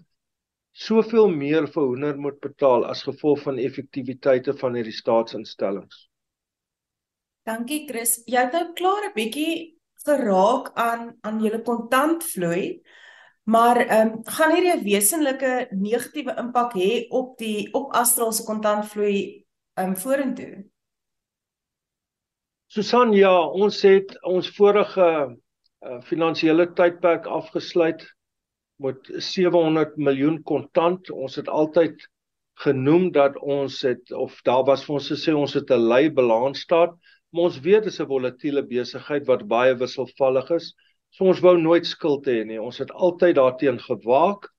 soveel 0.72 1.30
meer 1.34 1.68
vir 1.74 1.90
hoender 1.90 2.18
moet 2.18 2.40
betaal 2.42 2.86
as 2.86 3.06
gevolg 3.10 3.42
van 3.48 3.62
effektiwiteite 3.62 4.58
van 4.62 4.78
hierdie 4.78 5.00
staatsinstellings 5.02 6.08
Dankie 7.43 7.83
Chris. 7.89 8.21
Jy 8.23 8.39
het 8.39 8.53
nou 8.55 8.67
klaar 8.73 9.09
'n 9.09 9.15
bietjie 9.15 9.75
geraak 10.05 10.71
aan 10.79 11.17
aan 11.21 11.41
julle 11.43 11.62
kontantvloei. 11.62 12.81
Maar 13.43 13.77
ehm 13.77 14.07
um, 14.07 14.23
gaan 14.23 14.53
hierdie 14.55 14.75
'n 14.75 14.83
wesenlike 14.83 15.67
negatiewe 15.71 16.35
impak 16.39 16.73
hê 16.73 17.07
op 17.09 17.38
die 17.38 17.67
op 17.73 17.91
Astral 17.91 18.31
se 18.31 18.43
kontantvloei 18.43 19.45
ehm 19.73 19.89
um, 19.89 19.95
vorentoe? 19.95 20.63
Susan, 22.67 23.13
ja, 23.13 23.35
ons 23.47 23.81
het 23.81 24.23
ons 24.23 24.50
vorige 24.55 25.35
uh, 25.85 26.01
finansiële 26.01 26.73
tydperk 26.73 27.25
afgesluit 27.25 28.07
met 28.75 29.12
700 29.17 29.97
miljoen 29.97 30.41
kontant. 30.43 31.09
Ons 31.12 31.35
het 31.35 31.47
altyd 31.47 32.07
genoem 32.63 33.12
dat 33.12 33.38
ons 33.38 33.81
het 33.81 34.12
of 34.12 34.41
daar 34.41 34.63
was 34.63 34.85
vir 34.85 34.95
ons 34.95 35.12
gesê 35.12 35.35
ons 35.35 35.53
het 35.53 35.69
'n 35.69 35.88
lei 35.91 36.09
balans 36.09 36.59
staat 36.59 36.95
Maar 37.34 37.50
ons 37.50 37.60
weet 37.66 37.86
dis 37.88 38.00
'n 38.02 38.10
volatiele 38.10 38.62
besigheid 38.70 39.24
wat 39.25 39.48
baie 39.54 39.74
wisselvallig 39.75 40.50
is. 40.58 40.68
So 41.10 41.25
ons 41.32 41.42
wou 41.42 41.56
nooit 41.58 41.86
skuld 41.86 42.28
hê 42.30 42.44
nie. 42.46 42.60
Ons 42.62 42.78
het 42.78 42.92
altyd 42.92 43.36
daarteen 43.36 43.80
gewaak 43.80 44.50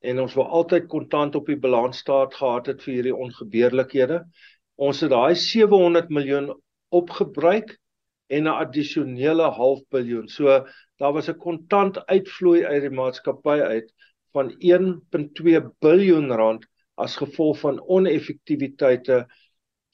en 0.00 0.20
ons 0.20 0.34
wou 0.36 0.46
altyd 0.60 0.90
kontant 0.92 1.34
op 1.40 1.46
die 1.46 1.56
balansstaat 1.56 2.34
gehad 2.34 2.66
het 2.66 2.84
vir 2.84 2.94
hierdie 2.94 3.16
ongebeurlikhede. 3.16 4.20
Ons 4.76 5.00
het 5.00 5.10
daai 5.10 5.34
700 5.34 6.12
miljoen 6.12 6.52
opgebruik 7.00 7.78
en 8.28 8.44
'n 8.44 8.60
addisionele 8.64 9.48
half 9.60 9.80
biljoen. 9.90 10.28
So 10.28 10.64
daar 11.00 11.12
was 11.12 11.28
'n 11.28 11.38
kontant 11.38 11.96
uitvloei 12.06 12.64
uit 12.64 12.82
die 12.82 12.96
maatskappy 13.00 13.58
uit 13.60 13.92
van 14.32 14.54
1.2 14.58 15.60
biljoen 15.80 16.32
rand 16.32 16.66
as 16.96 17.16
gevolg 17.16 17.60
van 17.60 17.80
oneffektiwiteite 17.80 19.26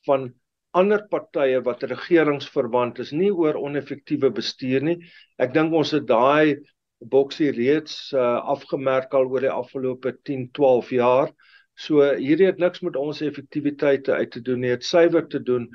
van 0.06 0.32
ander 0.74 1.02
partye 1.10 1.60
wat 1.64 1.82
regeringsverwant 1.88 3.00
is 3.04 3.12
nie 3.12 3.30
oor 3.32 3.58
oneffektiewe 3.60 4.30
bestuur 4.34 4.84
nie. 4.84 4.98
Ek 5.38 5.54
dink 5.54 5.74
ons 5.74 5.94
het 5.96 6.06
daai 6.08 6.60
boksie 7.04 7.50
reeds 7.52 8.12
uh, 8.16 8.40
afgemerk 8.54 9.14
al 9.14 9.28
oor 9.28 9.44
die 9.44 9.52
afgelope 9.52 10.14
10, 10.24 10.48
12 10.56 10.94
jaar. 10.96 11.34
So 11.74 12.06
hierdie 12.06 12.48
het 12.48 12.62
niks 12.62 12.82
met 12.86 12.96
ons 12.96 13.20
effektiwiteite 13.26 14.14
uit 14.14 14.30
te 14.30 14.42
doen 14.44 14.62
nie. 14.62 14.72
Dit 14.76 14.86
suiwer 14.86 15.26
te 15.28 15.42
doen 15.42 15.68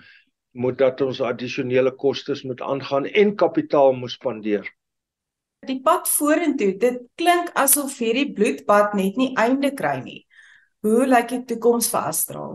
moet 0.52 0.80
dat 0.80 1.02
ons 1.06 1.22
addisionele 1.22 1.92
kostes 1.96 2.44
moet 2.48 2.62
aangaan 2.62 3.06
en 3.06 3.36
kapitaal 3.36 3.94
moet 3.94 4.16
spandeer. 4.16 4.66
Die 5.68 5.82
pad 5.84 6.08
vorentoe, 6.08 6.72
dit 6.80 7.02
klink 7.20 7.52
asof 7.60 7.98
hierdie 8.00 8.32
bloedbad 8.34 8.96
net 8.96 9.20
nie 9.20 9.34
einde 9.38 9.74
kry 9.76 9.98
nie. 10.02 10.22
Hoe 10.88 11.04
lyk 11.08 11.34
die 11.34 11.42
toekoms 11.52 11.90
vir 11.92 12.08
Astral? 12.08 12.54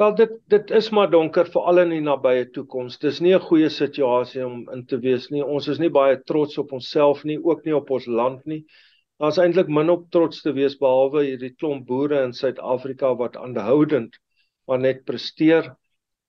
Wel 0.00 0.14
dit 0.16 0.30
dit 0.48 0.70
is 0.70 0.86
maar 0.96 1.10
donker 1.12 1.48
veral 1.52 1.82
in 1.82 1.90
die 1.92 2.00
nabye 2.00 2.46
toekoms. 2.54 2.94
Dis 3.02 3.18
nie 3.20 3.34
'n 3.36 3.46
goeie 3.48 3.68
situasie 3.68 4.44
om 4.46 4.62
in 4.72 4.86
te 4.86 4.98
wees 4.98 5.28
nie. 5.30 5.42
Ons 5.44 5.68
is 5.68 5.78
nie 5.78 5.90
baie 5.90 6.16
trots 6.30 6.58
op 6.58 6.72
onsself 6.72 7.24
nie, 7.24 7.36
ook 7.36 7.64
nie 7.64 7.76
op 7.76 7.90
ons 7.90 8.06
land 8.06 8.46
nie. 8.46 8.64
Daar's 9.20 9.38
eintlik 9.38 9.68
min 9.68 9.90
op 9.90 10.10
trots 10.10 10.40
te 10.42 10.52
wees 10.52 10.78
behalwe 10.78 11.24
hierdie 11.24 11.52
klomp 11.54 11.86
boere 11.86 12.22
in 12.24 12.32
Suid-Afrika 12.32 13.12
wat 13.14 13.36
aanhoudend 13.36 14.16
maar 14.66 14.78
net 14.78 15.04
presteer 15.04 15.68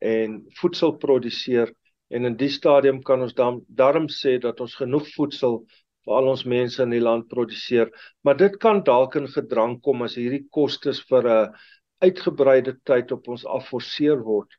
en 0.01 0.45
voedsel 0.59 0.97
produseer 0.97 1.71
en 2.09 2.25
in 2.25 2.35
die 2.35 2.49
stadium 2.49 3.01
kan 3.01 3.21
ons 3.21 3.33
dan 3.33 3.61
darm 3.69 4.07
sê 4.09 4.39
dat 4.41 4.59
ons 4.59 4.75
genoeg 4.75 5.07
voedsel 5.15 5.61
vir 6.05 6.15
al 6.17 6.27
ons 6.27 6.43
mense 6.45 6.81
in 6.83 6.89
die 6.89 6.99
land 6.99 7.27
produseer, 7.29 7.91
maar 8.25 8.37
dit 8.37 8.57
kan 8.59 8.81
dalk 8.83 9.15
in 9.15 9.27
gedrang 9.27 9.77
kom 9.85 10.01
as 10.01 10.17
hierdie 10.17 10.47
kostes 10.49 10.99
vir 11.09 11.27
'n 11.29 11.53
uitgebreide 12.01 12.75
tyd 12.85 13.11
op 13.11 13.27
ons 13.27 13.45
afforceer 13.45 14.21
word. 14.25 14.49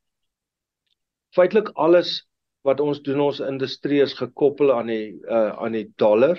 Feitelik 1.34 1.72
alles 1.74 2.22
wat 2.66 2.80
ons 2.80 3.00
doen 3.02 3.20
ons 3.24 3.40
industrie 3.42 4.00
is 4.02 4.14
gekoppel 4.18 4.72
aan 4.74 4.90
die 4.92 5.06
uh, 5.26 5.50
aan 5.58 5.74
die 5.74 5.88
dollar 5.98 6.38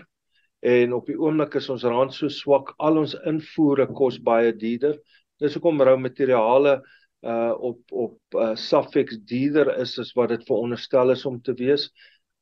en 0.64 0.94
op 0.96 1.10
die 1.10 1.18
oomblik 1.20 1.58
is 1.60 1.68
ons 1.74 1.84
rand 1.84 2.14
so 2.16 2.32
swak 2.32 2.72
al 2.80 3.02
ons 3.02 3.16
invoere 3.28 3.90
kos 3.92 4.20
baie 4.24 4.54
duurder. 4.56 4.96
Dis 5.42 5.58
hoekom 5.58 5.82
rou 5.84 5.98
materiale 6.00 6.80
uh 7.24 7.52
op 7.56 7.80
op 7.92 8.36
uh, 8.36 8.54
Safex 8.60 9.20
duurder 9.28 9.74
is 9.80 9.98
as 10.00 10.12
wat 10.16 10.32
dit 10.34 10.44
veronderstel 10.48 11.12
is 11.12 11.26
om 11.26 11.42
te 11.42 11.56
wees. 11.60 11.90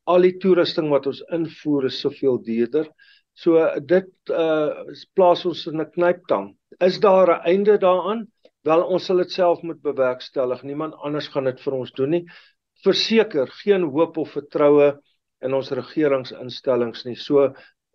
Al 0.10 0.26
die 0.26 0.38
toerusting 0.42 0.90
wat 0.94 1.08
ons 1.10 1.22
invoer 1.34 1.90
is 1.90 2.00
soveel 2.02 2.40
duurder. 2.46 2.90
So 3.34 3.62
dit 3.90 4.10
uh 4.30 4.86
plaas 5.18 5.46
ons 5.46 5.66
in 5.70 5.82
'n 5.82 5.92
knyptang. 5.98 6.52
Is 6.80 7.00
daar 7.00 7.30
'n 7.40 7.46
einde 7.54 7.78
daaraan? 7.78 8.28
Wel 8.68 8.84
ons 8.94 9.06
sal 9.10 9.18
dit 9.24 9.32
self 9.34 9.62
moet 9.66 9.80
bewerkstellig. 9.82 10.60
Niemand 10.70 10.94
anders 11.02 11.28
gaan 11.34 11.48
dit 11.50 11.62
vir 11.64 11.76
ons 11.80 11.92
doen 11.98 12.12
nie. 12.14 12.26
Verseker, 12.86 13.50
geen 13.64 13.88
hoop 13.96 14.20
of 14.22 14.36
vertroue 14.38 14.92
in 15.42 15.56
ons 15.58 15.72
regeringsinstellings 15.74 17.08
nie. 17.08 17.16
So 17.18 17.48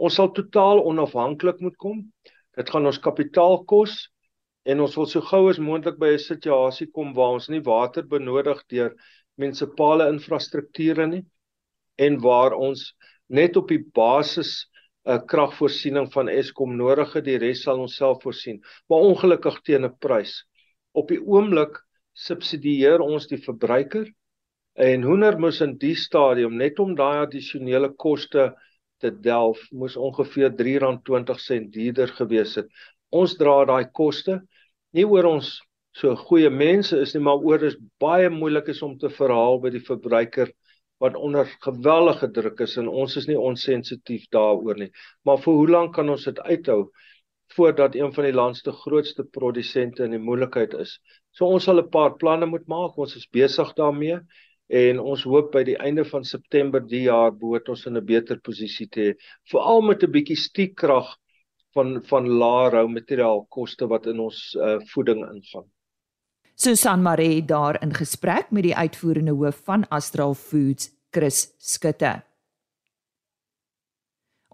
ons 0.02 0.16
sal 0.18 0.32
totaal 0.34 0.82
onafhanklik 0.90 1.62
moet 1.62 1.76
kom. 1.78 2.00
Dit 2.58 2.72
gaan 2.74 2.88
ons 2.90 2.98
kapitaal 3.02 3.60
kos 3.70 3.94
en 4.66 4.82
ons 4.82 4.96
wil 4.98 5.06
so 5.06 5.22
gou 5.28 5.44
as 5.52 5.62
moontlik 5.62 6.00
by 6.02 6.10
'n 6.16 6.24
situasie 6.24 6.88
kom 6.90 7.14
waar 7.14 7.38
ons 7.38 7.48
nie 7.48 7.62
water 7.62 8.02
benodig 8.02 8.64
deur 8.66 8.90
munisipale 9.38 10.08
infrastrukture 10.10 11.06
nie 11.06 11.22
en 11.96 12.18
waar 12.18 12.58
ons 12.58 12.94
net 13.28 13.56
op 13.56 13.68
die 13.68 13.84
basis 13.94 14.66
'n 15.06 15.12
uh, 15.14 15.20
kragvoorsiening 15.30 16.10
van 16.12 16.28
Eskom 16.28 16.76
nodig 16.76 17.14
het, 17.14 17.24
die 17.24 17.38
res 17.38 17.62
sal 17.62 17.78
ons 17.78 17.96
self 17.96 18.22
voorsien, 18.22 18.58
maar 18.88 19.06
ongelukkig 19.06 19.62
teen 19.62 19.84
'n 19.84 19.94
prys 20.00 20.42
op 20.96 21.10
die 21.12 21.20
oomblik 21.20 21.80
subsidieer 22.16 23.04
ons 23.04 23.28
die 23.28 23.40
verbruiker 23.42 24.08
en 24.76 25.04
hoender 25.04 25.38
moes 25.40 25.62
in 25.64 25.76
die 25.80 25.94
stadium 25.96 26.56
net 26.60 26.80
om 26.80 26.94
daai 26.96 27.24
addisionele 27.24 27.92
koste 28.00 28.50
te 29.00 29.12
delf 29.24 29.60
moes 29.72 29.96
ongeveer 30.00 30.52
R3.20 30.56 31.70
duurder 31.72 32.12
gewees 32.18 32.56
het. 32.60 32.68
Ons 33.12 33.36
dra 33.40 33.62
daai 33.68 33.88
koste 33.92 34.40
nie 34.96 35.04
oor 35.04 35.28
ons 35.36 35.56
so 35.96 36.12
goeie 36.28 36.50
mense 36.52 36.96
is 37.00 37.14
nie, 37.14 37.22
maar 37.24 37.40
oor 37.40 37.62
is 37.64 37.76
baie 38.00 38.28
moeilik 38.32 38.68
is 38.72 38.82
om 38.84 38.96
te 39.00 39.08
verhaal 39.12 39.60
by 39.62 39.72
die 39.72 39.84
verbruiker 39.84 40.52
wat 41.00 41.16
onder 41.16 41.48
geweldige 41.64 42.28
druk 42.32 42.60
is 42.64 42.76
en 42.80 42.88
ons 42.88 43.16
is 43.20 43.28
nie 43.28 43.36
onsensitief 43.36 44.24
daaroor 44.32 44.80
nie. 44.80 44.90
Maar 45.24 45.40
vir 45.44 45.58
hoe 45.60 45.68
lank 45.72 45.94
kan 45.96 46.08
ons 46.12 46.24
dit 46.28 46.40
uithou? 46.48 46.86
Voordat 47.54 47.94
een 47.94 48.12
van 48.12 48.24
die 48.24 48.32
land 48.32 48.56
se 48.56 48.72
grootste 48.72 49.24
produsente 49.24 50.04
in 50.04 50.10
die 50.10 50.22
moeilikheid 50.22 50.74
is. 50.74 50.98
So 51.30 51.46
ons 51.46 51.64
sal 51.64 51.78
'n 51.80 51.90
paar 51.90 52.16
planne 52.16 52.46
moet 52.46 52.66
maak. 52.66 52.98
Ons 52.98 53.16
is 53.16 53.28
besig 53.28 53.72
daarmee 53.74 54.18
en 54.68 54.98
ons 54.98 55.22
hoop 55.22 55.52
by 55.52 55.62
die 55.64 55.76
einde 55.78 56.04
van 56.04 56.24
September 56.24 56.80
die 56.80 57.02
jaar 57.02 57.30
behoort 57.30 57.68
ons 57.68 57.86
in 57.86 57.96
'n 57.96 58.04
beter 58.04 58.40
posisie 58.40 58.88
te 58.88 59.00
hê, 59.00 59.14
veral 59.50 59.82
met 59.82 60.02
'n 60.02 60.10
bietjie 60.10 60.36
stiekkrag 60.36 61.16
van 61.74 62.02
van 62.02 62.28
lae 62.28 62.70
rou 62.70 62.88
materiaal 62.88 63.46
koste 63.48 63.86
wat 63.86 64.06
in 64.06 64.20
ons 64.20 64.56
uh, 64.58 64.78
voeding 64.92 65.24
ingaan. 65.30 65.70
Susan 66.54 67.02
Maree 67.02 67.44
daar 67.44 67.82
in 67.82 67.92
gesprek 67.94 68.50
met 68.50 68.62
die 68.62 68.76
uitvoerende 68.76 69.32
hoof 69.32 69.60
van 69.64 69.88
Astral 69.88 70.34
Foods, 70.34 70.90
Chris 71.10 71.54
Skutte. 71.58 72.22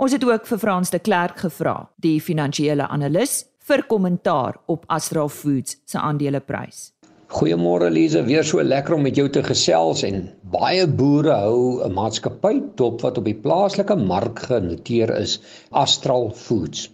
Ons 0.00 0.14
het 0.16 0.22
ook 0.24 0.46
vir 0.48 0.58
Frans 0.58 0.90
de 0.90 0.98
Klerk 0.98 1.42
gevra, 1.44 1.74
die 2.00 2.16
finansiële 2.24 2.86
analis, 2.88 3.42
vir 3.68 3.82
kommentaar 3.84 4.56
op 4.72 4.86
Astral 4.88 5.28
Foods 5.28 5.76
se 5.84 5.98
aandeleprys. 6.00 6.94
Goeiemôre 7.32 7.90
Lize, 7.92 8.22
weer 8.24 8.44
so 8.44 8.62
lekker 8.64 8.96
om 8.96 9.04
met 9.04 9.20
jou 9.20 9.26
te 9.28 9.42
gesels 9.44 10.00
en 10.08 10.30
baie 10.54 10.86
boere 10.88 11.36
hou 11.44 11.84
'n 11.84 11.92
maatskappy 11.92 12.54
dop 12.80 13.04
wat 13.04 13.18
op 13.18 13.28
die 13.28 13.36
plaaslike 13.36 13.96
mark 13.96 14.40
genoteer 14.48 15.12
is, 15.18 15.38
Astral 15.70 16.30
Foods. 16.30 16.88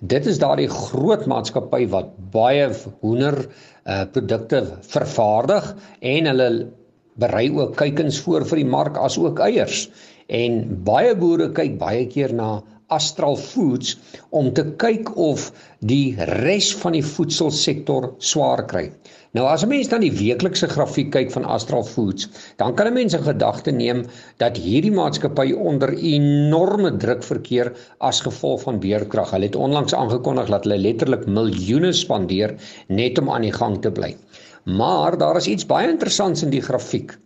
Dit 0.00 0.26
is 0.26 0.38
daardie 0.38 0.68
groot 0.68 1.26
maatskappy 1.26 1.88
wat 1.88 2.12
baie 2.32 2.68
hoender 3.00 3.46
uh, 3.86 4.04
produkte 4.12 4.64
vervaardig 4.82 5.74
en 6.00 6.26
hulle 6.26 6.68
berei 7.14 7.50
ook 7.50 7.76
kuikens 7.76 8.20
voor 8.20 8.44
vir 8.48 8.62
die 8.62 8.68
mark 8.68 8.96
as 8.96 9.18
ook 9.18 9.40
eiers. 9.44 9.88
En 10.28 10.82
baie 10.84 11.16
boere 11.16 11.50
kyk 11.52 11.78
baie 11.78 12.06
keer 12.06 12.34
na 12.34 12.62
Astral 12.92 13.36
Foods 13.36 13.96
om 14.30 14.50
te 14.52 14.64
kyk 14.82 15.14
of 15.16 15.48
die 15.92 16.14
res 16.44 16.72
van 16.82 16.92
die 16.96 17.04
voedselsektor 17.14 18.12
swaar 18.18 18.66
kry. 18.68 18.90
Nou 19.32 19.46
as 19.48 19.62
'n 19.64 19.68
mens 19.68 19.88
dan 19.88 20.02
die 20.04 20.12
weeklikse 20.12 20.68
grafiek 20.68 21.10
kyk 21.14 21.30
van 21.32 21.46
Astral 21.54 21.84
Foods, 21.88 22.28
dan 22.60 22.74
kan 22.76 22.86
'n 22.86 22.92
mens 22.98 23.14
in 23.14 23.24
gedagte 23.28 23.72
neem 23.72 24.04
dat 24.36 24.56
hierdie 24.56 24.92
maatskappy 24.92 25.52
onder 25.52 25.94
enorme 25.94 26.96
druk 26.96 27.22
verkeer 27.22 27.72
as 27.98 28.20
gevolg 28.20 28.62
van 28.68 28.80
beerkrag. 28.80 29.30
Hulle 29.30 29.48
het 29.48 29.56
onlangs 29.56 29.94
aangekondig 29.94 30.48
dat 30.48 30.64
hulle 30.64 30.78
letterlik 30.78 31.26
miljoene 31.26 31.92
spandeer 31.92 32.54
net 32.88 33.18
om 33.18 33.30
aan 33.30 33.48
die 33.48 33.56
gang 33.56 33.80
te 33.80 33.90
bly. 33.90 34.16
Maar 34.64 35.18
daar 35.18 35.36
is 35.36 35.46
iets 35.46 35.66
baie 35.66 35.88
interessants 35.88 36.42
in 36.42 36.50
die 36.50 36.62
grafiek. 36.62 37.16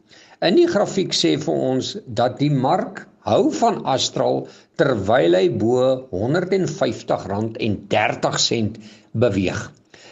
In 0.45 0.59
die 0.59 0.66
grafiek 0.69 1.14
sê 1.16 1.31
vir 1.40 1.61
ons 1.66 1.95
dat 2.19 2.35
die 2.43 2.50
mark 2.52 2.99
hou 3.25 3.49
van 3.59 3.78
Astral 3.88 4.43
terwyl 4.76 5.33
hy 5.38 5.47
bo 5.62 5.87
R150.30 6.12 8.76
beweeg. 9.25 9.62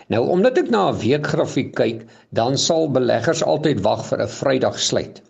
Nou 0.09 0.23
omdat 0.33 0.59
ek 0.63 0.71
na 0.73 0.83
'n 0.93 1.01
weekgrafiek 1.03 1.75
kyk, 1.77 1.99
dan 2.33 2.57
sal 2.57 2.89
beleggers 2.97 3.43
altyd 3.45 3.85
wag 3.85 4.01
vir 4.09 4.19
'n 4.25 4.33
Vrydag 4.39 4.81
sluit. 4.81 5.21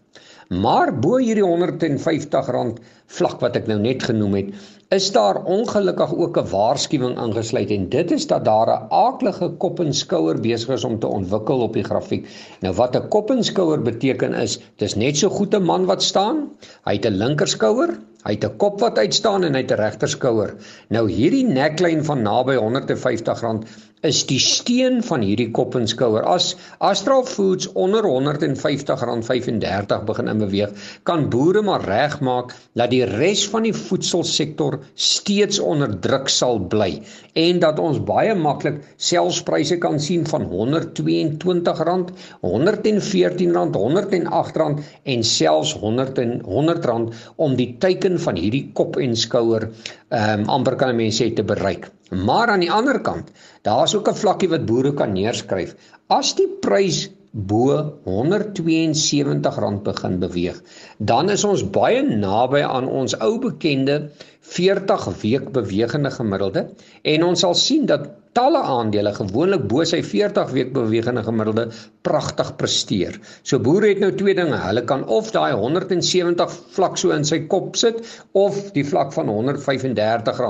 Maar 0.49 0.93
bo 0.93 1.17
hierdie 1.17 1.45
R150 1.45 2.75
vlak 3.17 3.41
wat 3.41 3.57
ek 3.57 3.69
nou 3.71 3.79
net 3.81 4.03
genoem 4.05 4.35
het, 4.35 4.49
is 4.93 5.07
daar 5.13 5.41
ongelukkig 5.49 6.13
ook 6.15 6.37
'n 6.39 6.51
waarskuwing 6.51 7.17
ingesluit 7.19 7.71
en 7.71 7.89
dit 7.89 8.11
is 8.11 8.27
dat 8.27 8.45
daar 8.45 8.69
'n 8.69 8.87
aaklige 8.91 9.49
kop 9.59 9.81
en 9.81 9.95
skouer 9.95 10.41
besig 10.41 10.69
is 10.69 10.85
om 10.85 10.99
te 10.99 11.07
ontwikkel 11.07 11.61
op 11.61 11.73
die 11.73 11.85
grafiek. 11.85 12.29
Nou 12.61 12.75
wat 12.75 12.97
'n 12.97 13.09
kop 13.09 13.31
en 13.31 13.45
skouer 13.45 13.83
beteken 13.83 14.35
is, 14.35 14.61
dis 14.77 14.95
net 14.95 15.17
so 15.17 15.29
goed 15.29 15.55
'n 15.55 15.63
man 15.63 15.87
wat 15.87 16.03
staan. 16.03 16.51
Hy 16.85 16.93
het 16.93 17.07
'n 17.07 17.17
linkerskouer, 17.17 17.99
hy 18.25 18.33
het 18.33 18.45
'n 18.45 18.57
kop 18.57 18.81
wat 18.81 18.99
uitstaan 18.99 19.45
en 19.45 19.55
hy 19.55 19.61
het 19.61 19.71
'n 19.71 19.81
regterskouer. 19.81 20.55
Nou 20.89 21.11
hierdie 21.11 21.47
neklyn 21.47 22.05
van 22.05 22.23
naby 22.23 22.55
R150 22.55 23.65
is 24.05 24.21
die 24.29 24.41
steen 24.43 24.99
van 25.07 25.23
hierdie 25.25 25.49
kop 25.57 25.75
en 25.79 25.87
skouer. 25.89 26.27
As 26.29 26.53
Astral 26.85 27.25
Foods 27.25 27.71
onder 27.73 28.05
R150.35 28.05 30.05
begin 30.09 30.29
in 30.29 30.43
beweeg, 30.43 30.75
kan 31.09 31.29
boere 31.33 31.63
maar 31.65 31.85
regmaak 31.89 32.53
dat 32.77 32.93
die 32.93 33.05
res 33.09 33.47
van 33.49 33.65
die 33.65 33.75
voedselsektor 33.75 34.77
steeds 34.95 35.59
onder 35.59 35.95
druk 36.05 36.29
sal 36.33 36.61
bly 36.69 36.99
en 37.41 37.59
dat 37.63 37.81
ons 37.83 37.99
baie 38.07 38.35
maklik 38.39 38.83
selfspryse 39.01 39.79
kan 39.83 39.97
sien 40.01 40.27
van 40.29 40.45
R122, 40.47 42.13
R114, 42.45 43.57
R108 43.65 44.85
en 45.15 45.27
selfs 45.27 45.75
R100 45.81 46.93
om 47.37 47.57
die 47.59 47.73
teiken 47.83 48.21
van 48.21 48.39
hierdie 48.39 48.69
kop 48.77 48.99
en 49.01 49.17
skouer 49.19 49.71
ehm 50.15 50.41
um, 50.41 50.49
amper 50.57 50.77
kan 50.79 50.97
mense 50.97 51.23
sê 51.23 51.33
te 51.35 51.43
bereik. 51.43 51.91
Maar 52.11 52.49
aan 52.55 52.63
die 52.63 52.73
ander 52.73 53.01
kant, 53.01 53.31
daar's 53.67 53.95
ook 53.95 54.09
'n 54.09 54.21
vlakkie 54.23 54.49
wat 54.49 54.67
boere 54.67 54.93
kan 54.95 55.13
neerskryf. 55.13 55.75
As 56.09 56.35
die 56.35 56.49
prys 56.61 57.11
bo 57.35 57.99
R172 58.07 59.83
begin 59.83 60.19
beweeg, 60.19 60.63
dan 60.99 61.31
is 61.31 61.45
ons 61.45 61.71
baie 61.71 62.03
naby 62.03 62.63
aan 62.63 62.87
ons 62.89 63.17
ou 63.19 63.39
bekende 63.39 64.11
40 64.41 65.09
week 65.23 65.53
bewegende 65.53 66.11
gemiddelde 66.11 66.69
en 67.03 67.25
ons 67.25 67.41
sal 67.41 67.55
sien 67.55 67.87
dat 67.87 68.07
talle 68.35 68.61
aandele 68.75 69.13
gewoonlik 69.15 69.67
bo 69.71 69.85
sy 69.87 70.01
40 70.03 70.53
week 70.57 70.73
bewegende 70.75 71.23
gemiddelde 71.27 71.69
pragtig 72.07 72.51
presteer. 72.61 73.19
So 73.47 73.61
boere 73.63 73.93
het 73.93 74.03
nou 74.03 74.11
twee 74.19 74.35
dinge. 74.37 74.59
Hulle 74.67 74.85
kan 74.89 75.07
of 75.19 75.31
daai 75.35 75.55
170 75.55 76.59
vlak 76.77 76.99
so 77.01 77.15
in 77.15 77.25
sy 77.29 77.45
kop 77.53 77.79
sit 77.81 78.03
of 78.33 78.59
die 78.77 78.85
vlak 78.87 79.15
van 79.17 79.31
R135 79.31 80.45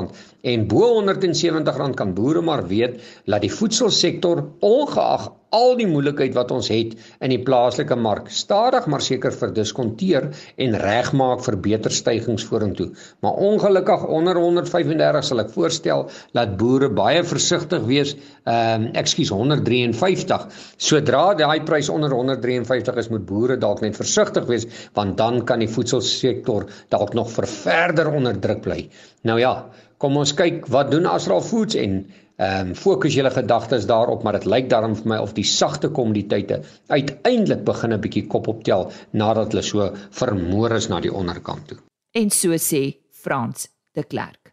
en 0.54 0.66
bo 0.68 0.90
R170 1.02 1.94
kan 2.00 2.16
boere 2.16 2.42
maar 2.44 2.66
weet 2.72 3.00
dat 3.28 3.44
die 3.44 3.52
voedselsektor 3.52 4.44
ongeag 4.64 5.30
al 5.54 5.76
die 5.78 5.86
moeilikheid 5.88 6.34
wat 6.36 6.52
ons 6.54 6.68
het 6.72 6.94
in 7.22 7.32
die 7.32 7.40
plaaslike 7.46 7.96
mark 7.98 8.30
stadig 8.34 8.88
maar 8.90 9.04
seker 9.04 9.34
verdiskonteer 9.34 10.28
en 10.66 10.78
regmaak 10.82 11.44
vir 11.46 11.58
beter 11.68 11.94
stygings 11.94 12.46
vorentoe. 12.48 12.90
Maar 13.24 13.38
ongelukkig 13.48 14.06
onder 14.18 14.40
135 14.40 15.28
sal 15.28 15.44
ek 15.44 15.52
voorstel 15.54 16.06
dat 16.36 16.56
boere 16.60 16.90
baie 16.90 17.22
versigtig 17.24 17.86
wees. 17.90 18.14
Ehm 18.44 18.88
um, 18.88 18.88
ekskuus 19.04 19.30
153. 19.34 20.46
Sodra 20.88 21.24
daai 21.38 21.62
prys 21.66 21.88
onder 21.92 22.12
153 22.12 23.00
is, 23.02 23.10
moet 23.12 23.24
boere 23.28 23.56
dalk 23.60 23.82
net 23.84 23.96
versigtig 23.98 24.46
wees 24.50 24.66
want 24.96 25.16
dan 25.18 25.42
kan 25.48 25.62
die 25.62 25.70
voedselsektor 25.70 26.68
dalk 26.92 27.14
nog 27.14 27.30
verder 27.34 28.10
onder 28.12 28.38
druk 28.40 28.62
bly. 28.64 28.80
Nou 29.28 29.38
ja, 29.40 29.54
kom 29.98 30.18
ons 30.20 30.34
kyk 30.36 30.66
wat 30.72 30.90
doen 30.92 31.06
Astral 31.08 31.42
Foods 31.44 31.78
en 31.80 32.02
Ehm 32.36 32.68
um, 32.68 32.74
fokus 32.74 33.14
julle 33.14 33.30
gedagtes 33.30 33.86
daarop, 33.86 34.24
maar 34.26 34.34
dit 34.34 34.44
lyk 34.50 34.66
daarom 34.68 34.96
vir 34.98 35.06
my 35.06 35.18
of 35.22 35.36
die 35.36 35.46
sagte 35.46 35.88
kommoditeite 35.88 36.62
uiteindelik 36.90 37.62
begin 37.64 37.92
'n 37.94 38.00
bietjie 38.00 38.26
kop 38.26 38.48
optel 38.48 38.90
nadat 39.12 39.52
hulle 39.52 39.62
so 39.62 39.94
vermoor 40.10 40.72
is 40.72 40.88
na 40.88 41.00
die 41.00 41.14
onderkant 41.14 41.68
toe. 41.68 41.78
En 42.12 42.30
so 42.30 42.48
sê 42.58 42.98
Frans 43.10 43.68
de 43.92 44.02
Klerk. 44.02 44.52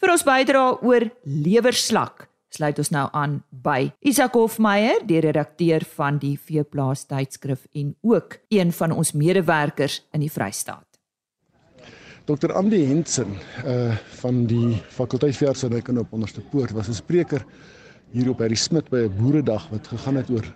Vir 0.00 0.10
ons 0.10 0.24
bydra 0.24 0.78
oor 0.82 1.10
lewerslak 1.22 2.26
sluit 2.50 2.78
ons 2.78 2.90
nou 2.90 3.06
aan 3.12 3.42
by 3.50 3.92
Isak 4.00 4.34
Hofmeyer, 4.34 5.06
die 5.06 5.20
redakteur 5.20 5.84
van 5.96 6.18
die 6.18 6.36
Veeplaas 6.36 7.06
tydskrif 7.06 7.68
en 7.72 7.94
ook 8.02 8.40
een 8.48 8.72
van 8.72 8.90
ons 8.90 9.12
medewerkers 9.12 10.02
in 10.12 10.20
die 10.20 10.32
Vrystaat. 10.32 10.89
Dr. 12.30 12.52
Andy 12.54 12.84
Hensen 12.86 13.32
uh 13.66 13.96
van 14.20 14.44
die 14.46 14.76
fakulteit 14.94 15.34
veeartsenykunde 15.34 16.04
op 16.04 16.12
onderste 16.14 16.40
poort 16.52 16.70
was 16.70 16.88
'n 16.88 16.94
spreker 16.94 17.44
hier 18.12 18.28
op 18.30 18.38
Harry 18.38 18.54
Smit 18.54 18.88
by 18.90 19.00
'n 19.08 19.16
boeredag 19.18 19.68
wat 19.70 19.88
gegaan 19.88 20.16
het 20.16 20.30
oor 20.30 20.54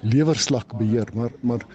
lewerslakbeheer, 0.00 1.08
maar 1.14 1.30
maar 1.40 1.66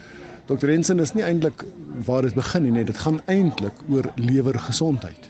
Dr. 0.46 0.68
Hensen 0.68 1.00
is 1.00 1.14
nie 1.14 1.24
eintlik 1.24 1.66
waar 2.06 2.22
dit 2.22 2.34
begin 2.34 2.64
nie, 2.64 2.72
nee, 2.72 2.84
dit 2.84 2.98
gaan 2.98 3.22
eintlik 3.26 3.74
oor 3.90 4.12
lewergesondheid. 4.16 5.30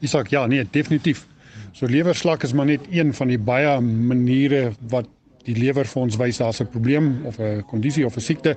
Isak, 0.00 0.28
ja, 0.28 0.46
nee, 0.46 0.66
definitief. 0.70 1.26
So 1.72 1.86
lewerslak 1.86 2.42
is 2.42 2.52
maar 2.52 2.66
net 2.66 2.80
een 2.90 3.14
van 3.14 3.28
die 3.28 3.38
baie 3.38 3.80
maniere 3.80 4.72
wat 4.88 5.08
die 5.44 5.56
lewer 5.56 5.86
vir 5.86 6.02
ons 6.02 6.16
wys 6.16 6.36
daar's 6.36 6.60
'n 6.60 6.68
probleem 6.68 7.24
of 7.24 7.38
'n 7.38 7.64
kondisie 7.66 8.06
of 8.06 8.16
'n 8.16 8.20
siekte, 8.20 8.56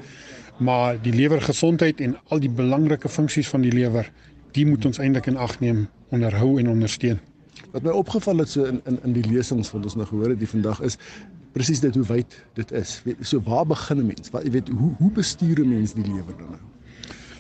maar 0.57 1.01
die 1.01 1.13
lewergesondheid 1.13 2.01
en 2.01 2.17
al 2.27 2.39
die 2.39 2.49
belangrike 2.49 3.09
funksies 3.09 3.47
van 3.47 3.61
die 3.61 3.71
lewer 3.71 4.11
die 4.53 4.65
moet 4.65 4.85
ons 4.85 4.99
eintlik 4.99 5.27
in 5.27 5.37
ag 5.37 5.59
neem, 5.59 5.87
onderhou 6.09 6.59
en 6.59 6.69
ondersteun. 6.69 7.19
Wat 7.71 7.83
my 7.83 7.91
opgeval 7.95 8.37
het 8.37 8.49
so 8.49 8.65
in 8.65 8.81
in 8.85 8.99
in 9.03 9.13
die 9.13 9.27
lesings 9.27 9.71
wat 9.71 9.83
ons 9.83 9.95
nou 9.95 10.05
gehoor 10.05 10.29
het 10.29 10.39
die 10.39 10.47
vandag 10.47 10.81
is 10.81 10.97
presies 11.55 11.81
dit 11.83 11.95
hoe 11.95 12.05
wyd 12.07 12.35
dit 12.55 12.71
is. 12.71 13.01
So 13.21 13.41
waar 13.43 13.65
begin 13.67 13.97
'n 13.97 14.07
mens? 14.07 14.31
Wat 14.31 14.43
jy 14.43 14.51
weet 14.51 14.69
hoe 14.69 14.91
hoe 14.99 15.11
bestuur 15.11 15.59
'n 15.59 15.69
mens 15.69 15.93
die 15.93 16.03
lewer 16.03 16.35
dan 16.37 16.49
nou? 16.55 16.61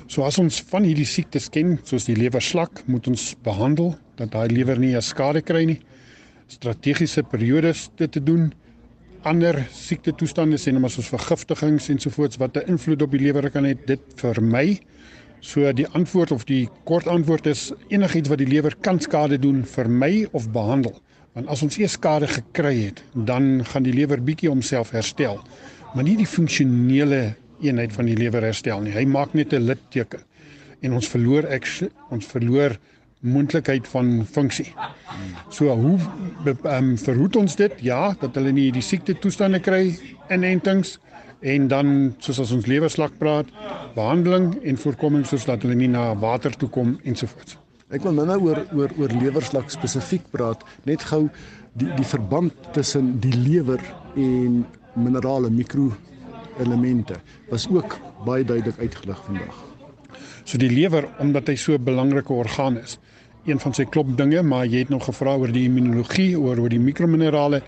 So 0.07 0.23
as 0.23 0.37
ons 0.37 0.61
van 0.61 0.83
hierdie 0.83 1.05
siektes 1.05 1.49
ken, 1.49 1.79
soos 1.83 2.05
die 2.05 2.15
lewerslak, 2.15 2.83
moet 2.85 3.07
ons 3.07 3.35
behandel 3.43 3.95
dat 4.15 4.31
daai 4.31 4.49
lewer 4.49 4.79
nie 4.79 4.95
'n 4.95 5.01
skade 5.01 5.41
kry 5.41 5.63
nie. 5.65 5.79
Strategiese 6.47 7.23
periodes 7.23 7.89
dit 7.95 8.11
te 8.11 8.23
doen. 8.23 8.53
Ander 9.23 9.67
siekte 9.71 10.11
toestande 10.11 10.57
sien 10.57 10.83
ons 10.83 10.93
soos 10.93 11.07
vergiftigings 11.07 11.89
ensovoorts 11.89 12.37
wat 12.37 12.57
'n 12.57 12.67
invloed 12.67 13.01
op 13.01 13.11
die 13.11 13.21
lewer 13.21 13.49
kan 13.49 13.63
hê, 13.63 13.75
dit 13.85 14.01
vermy. 14.15 14.79
So 15.41 15.65
die 15.73 15.87
antwoord 15.97 16.31
of 16.31 16.43
die 16.45 16.67
kort 16.85 17.07
antwoord 17.09 17.47
is 17.49 17.71
enigiets 17.89 18.29
wat 18.29 18.37
die 18.43 18.49
lewer 18.49 18.75
kan 18.85 18.99
skade 19.01 19.39
doen 19.41 19.63
vir 19.65 19.87
my 19.89 20.11
of 20.37 20.51
behandel. 20.53 20.93
Want 21.33 21.49
as 21.49 21.63
ons 21.65 21.79
eers 21.81 21.95
skade 21.97 22.27
gekry 22.29 22.75
het, 22.91 23.01
dan 23.13 23.63
gaan 23.65 23.87
die 23.87 23.95
lewer 23.95 24.21
bietjie 24.21 24.51
homself 24.51 24.91
herstel, 24.93 25.39
maar 25.95 26.05
nie 26.05 26.17
die 26.19 26.29
funksionele 26.29 27.33
eenheid 27.61 27.93
van 27.95 28.05
die 28.05 28.17
lewer 28.19 28.45
herstel 28.45 28.83
nie. 28.85 28.93
Hy 28.93 29.05
maak 29.09 29.33
net 29.33 29.53
'n 29.53 29.65
litteken 29.65 30.21
en 30.81 30.93
ons 30.93 31.07
verloor 31.07 31.45
ek 31.49 31.65
ons 32.09 32.25
verloor 32.25 32.77
moontlikheid 33.21 33.87
van 33.87 34.25
funksie. 34.25 34.73
So 35.49 35.69
hoe 35.69 35.97
um, 36.63 36.97
verhoed 36.97 37.35
ons 37.35 37.55
dit? 37.55 37.73
Ja, 37.85 38.15
dat 38.19 38.35
hulle 38.35 38.51
nie 38.51 38.71
die 38.73 38.83
siekte 38.85 39.13
toestande 39.13 39.61
kry 39.61 39.93
inentings 40.33 40.97
en 41.41 41.67
dan 41.67 42.13
soos 42.21 42.39
as 42.43 42.51
ons 42.53 42.67
lewerslak 42.69 43.17
praat, 43.17 43.49
behandeling 43.95 44.53
en 44.61 44.77
voorkoming 44.77 45.25
soos 45.25 45.45
dat 45.49 45.63
hulle 45.65 45.77
nie 45.77 45.89
na 45.89 46.11
water 46.21 46.53
toe 46.57 46.69
kom 46.69 46.97
ensovoorts. 47.03 47.57
Ek 47.91 48.05
wil 48.05 48.15
nou 48.15 48.37
oor 48.45 48.61
oor 48.77 48.93
oor 49.01 49.15
lewerslak 49.19 49.71
spesifiek 49.73 50.23
praat, 50.31 50.61
net 50.87 51.03
gou 51.09 51.25
die 51.79 51.89
die 51.97 52.07
verband 52.07 52.55
tussen 52.75 53.17
die 53.23 53.33
lewer 53.35 53.81
en 54.15 54.61
minerale 54.95 55.49
mikroelemente 55.51 57.19
was 57.49 57.67
ook 57.71 57.97
baie 58.25 58.45
duidelik 58.45 58.79
uitgelig 58.79 59.21
vandag. 59.27 59.59
So 60.43 60.57
die 60.57 60.71
lewer 60.71 61.07
omdat 61.19 61.47
hy 61.47 61.55
so 61.55 61.73
'n 61.73 61.83
belangrike 61.83 62.33
orgaan 62.33 62.77
is, 62.77 62.99
een 63.45 63.59
van 63.59 63.73
sy 63.73 63.85
klop 63.89 64.11
dinge, 64.17 64.41
maar 64.45 64.67
jy 64.69 64.83
het 64.83 64.91
nog 64.93 65.07
gevra 65.07 65.33
oor 65.39 65.51
die 65.53 65.65
immunologie, 65.65 66.35
oor 66.37 66.59
oor 66.61 66.69
die 66.69 66.81
mikrominerale. 66.81 67.61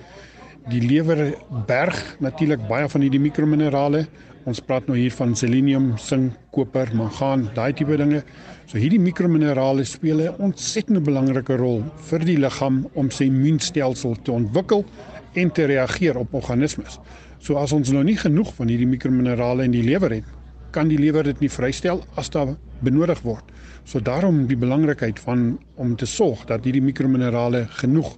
Die 0.69 0.81
lewer 0.83 1.33
berg 1.67 1.97
natuurlik 2.23 2.61
baie 2.69 2.87
van 2.89 3.03
hierdie 3.03 3.21
mikrominerale. 3.23 4.05
Ons 4.47 4.61
praat 4.63 4.85
nou 4.87 4.97
hier 4.99 5.11
van 5.15 5.33
selenium, 5.35 5.93
sink, 5.97 6.35
koper, 6.55 6.91
mangaan, 6.95 7.47
daai 7.55 7.73
tipe 7.73 7.97
dinge. 7.97 8.21
So 8.67 8.77
hierdie 8.77 9.01
mikrominerale 9.01 9.85
speel 9.87 10.21
'n 10.21 10.35
ontsettende 10.39 11.01
belangrike 11.01 11.57
rol 11.57 11.83
vir 12.09 12.19
die 12.19 12.37
liggaam 12.37 12.87
om 12.93 13.09
sy 13.09 13.25
immuunstelsel 13.25 14.15
te 14.23 14.31
ontwikkel 14.31 14.85
en 15.33 15.51
te 15.51 15.65
reageer 15.65 16.17
op 16.17 16.33
organismes. 16.33 16.99
So 17.39 17.55
as 17.55 17.73
ons 17.73 17.91
nou 17.91 18.03
nie 18.03 18.17
genoeg 18.17 18.53
van 18.53 18.67
hierdie 18.67 18.87
mikrominerale 18.87 19.63
in 19.63 19.71
die 19.71 19.83
lewer 19.83 20.11
het, 20.11 20.23
kan 20.73 20.89
die 20.89 20.99
lewer 20.99 21.25
dit 21.27 21.39
nie 21.43 21.51
vrystel 21.51 22.01
as 22.19 22.31
daar 22.33 22.55
benodig 22.83 23.21
word. 23.23 23.45
So 23.85 23.99
daarom 23.99 24.45
die 24.47 24.57
belangrikheid 24.59 25.19
van 25.19 25.53
om 25.75 25.95
te 25.99 26.07
sorg 26.09 26.45
dat 26.49 26.65
hierdie 26.65 26.83
mikrominerale 26.83 27.65
genoeg 27.81 28.13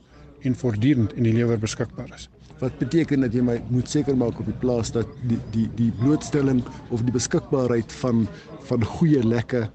en 0.46 0.56
voortdurend 0.56 1.14
in 1.18 1.28
die 1.28 1.34
lewer 1.34 1.60
beskikbaar 1.60 2.12
is. 2.16 2.30
Wat 2.62 2.78
beteken 2.80 3.26
dat 3.26 3.34
jy 3.36 3.44
my 3.44 3.58
moet 3.74 3.90
seker 3.92 4.16
maak 4.18 4.40
op 4.40 4.48
die 4.48 4.60
plaas 4.62 4.94
dat 4.96 5.10
die 5.30 5.40
die 5.52 5.66
die 5.76 5.92
blootstelling 6.00 6.62
of 6.96 7.04
die 7.04 7.16
beskikbaarheid 7.16 7.92
van 8.02 8.28
van 8.70 8.86
goeie 8.96 9.24
lekke 9.26 9.66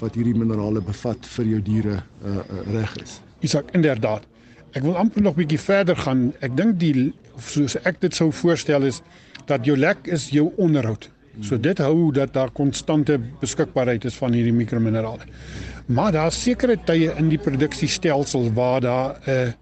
wat 0.00 0.16
hierdie 0.16 0.36
minerale 0.36 0.80
bevat 0.84 1.26
vir 1.36 1.48
jou 1.54 1.62
diere 1.64 1.96
uh, 1.98 2.36
uh, 2.36 2.60
reg 2.72 2.94
is. 3.02 3.18
Isak 3.44 3.72
inderdaad. 3.76 4.24
Ek 4.78 4.84
wil 4.86 4.96
amper 4.96 5.24
nog 5.24 5.34
bietjie 5.36 5.58
verder 5.60 5.98
gaan. 5.98 6.30
Ek 6.46 6.54
dink 6.56 6.78
die 6.80 7.10
soos 7.42 7.74
ek 7.88 7.98
dit 8.04 8.14
sou 8.14 8.30
voorstel 8.32 8.86
is 8.88 9.00
dat 9.50 9.66
jou 9.66 9.76
lek 9.76 10.06
is 10.06 10.28
jou 10.30 10.50
onderhoud. 10.62 11.08
So 11.38 11.56
dit 11.60 11.78
hou 11.78 12.10
dat 12.12 12.32
daar 12.34 12.50
konstante 12.50 13.18
beskikbaarheid 13.40 14.04
is 14.04 14.16
van 14.18 14.34
hierdie 14.34 14.54
mikrominerale. 14.54 15.28
Maar 15.86 16.12
daar's 16.12 16.42
sekere 16.42 16.76
tye 16.86 17.14
in 17.18 17.30
die 17.30 17.38
produksiestelsel 17.38 18.52
waar 18.54 18.80
daar 18.80 19.20
'n 19.26 19.30
uh, 19.30 19.52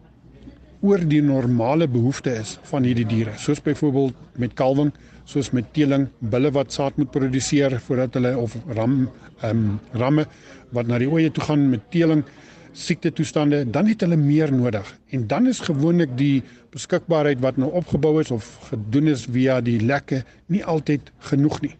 oor 0.80 1.02
die 1.10 1.22
normale 1.22 1.88
behoefte 1.88 2.30
is 2.38 2.58
van 2.70 2.82
hierdie 2.86 3.06
diere, 3.06 3.32
soos 3.36 3.60
byvoorbeeld 3.62 4.14
met 4.38 4.54
kalwing, 4.54 4.92
soos 5.24 5.50
met 5.50 5.72
teeling, 5.74 6.08
bulle 6.18 6.50
wat 6.54 6.72
saad 6.72 6.96
moet 6.96 7.10
produseer 7.10 7.80
voordat 7.80 8.14
hulle 8.14 8.36
of 8.38 8.54
ram 8.74 9.08
ehm 9.42 9.50
um, 9.50 9.80
ramme 9.92 10.26
wat 10.74 10.86
na 10.86 10.98
die 10.98 11.08
oeye 11.08 11.30
toe 11.30 11.44
gaan 11.44 11.68
met 11.70 11.90
teeling 11.90 12.24
siekte 12.72 13.12
toestande, 13.12 13.64
dan 13.70 13.86
het 13.86 14.00
hulle 14.00 14.16
meer 14.16 14.52
nodig. 14.52 14.98
En 15.10 15.26
dan 15.26 15.46
is 15.46 15.60
gewoonlik 15.60 16.16
die 16.18 16.42
beskikbaarheid 16.70 17.40
wat 17.40 17.56
nou 17.56 17.70
opgebou 17.72 18.20
is 18.20 18.30
of 18.30 18.58
gedoen 18.70 19.06
is 19.06 19.26
via 19.30 19.60
die 19.60 19.80
lekke 19.80 20.22
nie 20.46 20.64
altyd 20.64 21.10
genoeg 21.30 21.60
nie. 21.60 21.74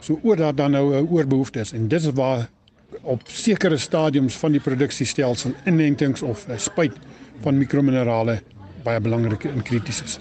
So 0.00 0.18
oor 0.22 0.36
dat 0.36 0.56
dan 0.56 0.70
nou 0.70 0.94
'n 0.94 1.08
oorbehoefte 1.08 1.60
is 1.60 1.72
en 1.72 1.88
dis 1.88 2.10
waar 2.14 2.48
op 3.02 3.20
sekere 3.24 3.76
stadiums 3.76 4.34
van 4.34 4.52
die 4.52 4.60
produksiestelsel 4.60 5.52
inentings 5.64 6.22
of 6.22 6.46
spuit 6.56 6.92
van 7.40 7.58
mikrominerale 7.58 8.40
baie 8.84 9.00
belangrik 9.00 9.44
en 9.44 9.62
krities 9.62 10.02
is. 10.02 10.18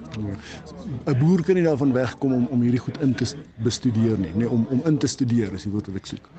'n 1.05 1.17
Boer 1.19 1.43
kan 1.43 1.55
nie 1.55 1.63
daarvan 1.63 1.93
wegkom 1.93 2.33
om 2.33 2.45
om 2.45 2.61
hierdie 2.61 2.79
goed 2.79 3.01
in 3.01 3.13
te 3.13 3.25
bestudeer 3.55 4.17
nie, 4.19 4.31
nee 4.35 4.49
om 4.49 4.67
om 4.69 4.81
in 4.85 4.97
te 4.97 5.07
studeer 5.07 5.53
is 5.53 5.63
die 5.63 5.71
woord 5.71 5.87
wat 5.87 5.95
ek 5.95 6.05
soek. 6.05 6.29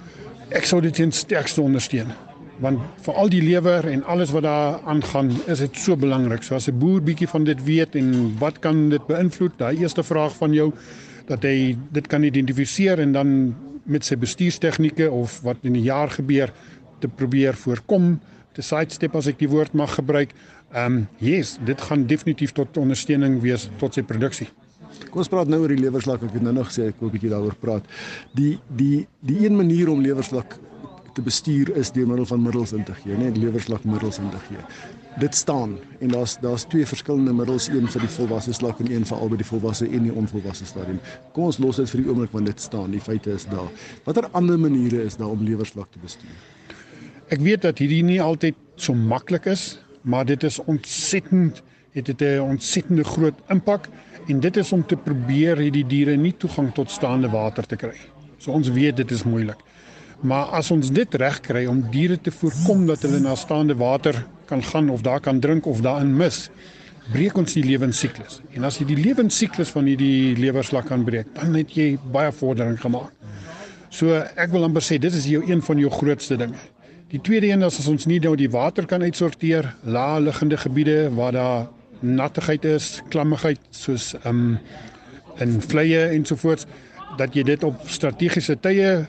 Ek 0.48 0.64
sou 0.64 0.80
dit 0.80 0.98
in 0.98 1.12
sterkste 1.12 1.62
ondersteun 1.62 2.12
want 2.60 2.80
vir 3.04 3.16
al 3.20 3.30
die 3.32 3.42
lewer 3.42 3.86
en 3.88 4.02
alles 4.04 4.32
wat 4.36 4.44
daar 4.44 4.80
aangaan 4.88 5.32
is 5.46 5.62
dit 5.64 5.76
so 5.76 5.96
belangrik. 5.96 6.42
So 6.42 6.54
as 6.54 6.68
'n 6.68 6.78
boer 6.78 7.00
bietjie 7.00 7.28
van 7.28 7.44
dit 7.44 7.64
weet 7.64 7.96
en 7.96 8.36
wat 8.38 8.58
kan 8.58 8.88
dit 8.88 9.06
beïnvloed? 9.06 9.58
Daai 9.58 9.78
eerste 9.78 10.02
vraag 10.02 10.36
van 10.36 10.52
jou 10.52 10.72
dat 11.26 11.42
hy 11.42 11.76
dit 11.92 12.06
kan 12.06 12.22
identifiseer 12.22 12.98
en 12.98 13.12
dan 13.12 13.54
met 13.84 14.04
sy 14.04 14.16
bestuurstegnieke 14.16 15.10
of 15.10 15.40
wat 15.40 15.56
in 15.62 15.72
die 15.72 15.82
jaar 15.82 16.10
gebeur 16.10 16.52
te 16.98 17.08
probeer 17.08 17.54
voorkom, 17.54 18.20
te 18.52 18.62
sidestep 18.62 19.14
as 19.16 19.26
ek 19.26 19.38
die 19.38 19.48
woord 19.48 19.72
mag 19.72 19.94
gebruik. 19.94 20.34
Ehm 20.72 20.86
um, 20.86 21.08
yes, 21.18 21.58
dit 21.64 21.80
gaan 21.80 22.06
definitief 22.06 22.52
tot 22.52 22.76
ondersteuning 22.76 23.40
wees 23.40 23.70
tot 23.78 23.94
sy 23.94 24.02
produksie. 24.02 24.48
Kom 25.10 25.22
ons 25.22 25.28
praat 25.28 25.48
nou 25.48 25.60
oor 25.62 25.72
die 25.72 25.82
lewerslak. 25.82 26.22
Ek 26.22 26.32
het 26.32 26.42
nou 26.42 26.52
nog 26.52 26.68
gesê 26.70 26.88
ek 26.90 27.00
wil 27.00 27.08
'n 27.08 27.12
bietjie 27.12 27.30
daaroor 27.30 27.54
praat. 27.54 27.84
Die 28.34 28.58
die 28.68 29.06
die 29.20 29.46
een 29.46 29.56
manier 29.56 29.88
om 29.88 30.00
lewerslak 30.00 30.58
te 31.14 31.22
bestuur 31.22 31.70
is 31.76 31.90
deur 31.94 32.06
middel 32.06 32.26
van 32.26 32.42
middels 32.42 32.72
in 32.72 32.84
te 32.84 32.94
gee, 32.94 33.16
nie 33.16 33.30
lewerslagmiddels 33.36 34.18
in 34.18 34.30
te 34.30 34.40
gee. 34.48 34.62
Dit 35.18 35.34
staan 35.34 35.78
en 35.98 36.14
daar's 36.14 36.36
daar's 36.42 36.64
twee 36.70 36.86
verskillende 36.86 37.32
middels, 37.32 37.68
een 37.68 37.88
vir 37.90 38.04
die 38.06 38.12
volwasse 38.16 38.52
slak 38.52 38.80
en 38.80 38.90
een 38.92 39.06
vir 39.06 39.18
albei 39.18 39.40
die 39.40 39.48
volwasse 39.48 39.88
en 39.88 40.06
die 40.08 40.14
onvolwasse 40.22 40.66
stadium. 40.66 41.00
Kom 41.32 41.50
ons 41.50 41.58
los 41.58 41.80
dit 41.82 41.90
vir 41.94 42.02
die 42.02 42.10
oomblik 42.10 42.36
want 42.36 42.50
dit 42.50 42.60
staan, 42.60 42.90
die 42.94 43.02
feite 43.02 43.34
is 43.34 43.46
daar. 43.50 43.70
Watter 44.04 44.28
ander 44.32 44.58
maniere 44.58 45.02
is 45.04 45.18
daar 45.20 45.32
om 45.32 45.42
lewerslak 45.46 45.90
te 45.90 46.02
bestuur? 46.02 46.36
Ek 47.30 47.42
weet 47.46 47.62
dat 47.62 47.78
hierdie 47.78 48.02
nie 48.02 48.20
altyd 48.22 48.56
so 48.76 48.94
maklik 48.94 49.46
is, 49.50 49.78
maar 50.02 50.24
dit 50.26 50.42
is 50.44 50.58
ontsettend 50.66 51.62
het 51.92 52.06
dit 52.06 52.20
'n 52.22 52.40
ontsettende 52.40 53.04
groot 53.04 53.34
impak 53.48 53.88
en 54.28 54.40
dit 54.40 54.56
is 54.56 54.72
om 54.72 54.86
te 54.86 54.96
probeer 54.96 55.56
hierdie 55.56 55.86
diere 55.86 56.16
nie 56.16 56.34
toegang 56.36 56.74
tot 56.74 56.90
staande 56.90 57.28
water 57.28 57.66
te 57.66 57.76
kry. 57.76 57.96
So 58.38 58.52
ons 58.52 58.68
weet 58.68 58.96
dit 58.96 59.10
is 59.10 59.24
moeilik. 59.24 59.58
Maar 60.20 60.52
as 60.58 60.68
ons 60.70 60.90
dit 60.92 61.14
reg 61.14 61.38
kry 61.40 61.64
om 61.70 61.80
diere 61.92 62.18
te 62.20 62.32
voorkom 62.34 62.84
dat 62.90 63.06
hulle 63.06 63.22
na 63.24 63.34
staande 63.38 63.76
water 63.80 64.18
kan 64.50 64.62
gaan 64.62 64.90
of 64.92 65.00
daar 65.06 65.20
kan 65.20 65.40
drink 65.40 65.66
of 65.66 65.80
daarin 65.80 66.12
mis, 66.16 66.48
breek 67.12 67.38
ons 67.40 67.54
die 67.56 67.64
lewensiklus. 67.64 68.40
En 68.52 68.66
as 68.68 68.76
jy 68.78 68.86
die 68.90 68.98
lewensiklus 69.00 69.72
van 69.72 69.88
hierdie 69.88 70.36
lewerslak 70.36 70.90
kan 70.90 71.06
breek, 71.06 71.30
dan 71.38 71.56
het 71.56 71.72
jy 71.74 71.94
baie 72.12 72.32
vordering 72.36 72.76
gemaak. 72.80 73.14
So 73.90 74.20
ek 74.36 74.52
wil 74.52 74.68
amper 74.68 74.84
sê 74.84 75.00
dit 75.02 75.14
is 75.16 75.26
jou 75.26 75.40
een 75.48 75.62
van 75.66 75.80
jou 75.80 75.90
grootste 75.90 76.36
dinge. 76.38 76.60
Die 77.10 77.18
tweede 77.26 77.48
een 77.50 77.64
is 77.66 77.80
as 77.80 77.88
ons 77.90 78.06
nie 78.06 78.20
nou 78.22 78.36
die 78.38 78.50
water 78.52 78.86
kan 78.86 79.02
uitsorteer, 79.02 79.66
lae 79.82 80.20
liggende 80.22 80.60
gebiede 80.60 81.08
waar 81.16 81.32
daar 81.34 81.66
nattigheid 82.00 82.64
is, 82.68 83.00
klammigheid 83.10 83.60
soos 83.74 84.12
um 84.28 84.58
in 85.40 85.56
vleie 85.64 86.04
ensovoorts 86.12 86.68
dat 87.18 87.34
jy 87.34 87.42
dit 87.48 87.64
op 87.64 87.80
strategiese 87.88 88.58
tye 88.62 89.08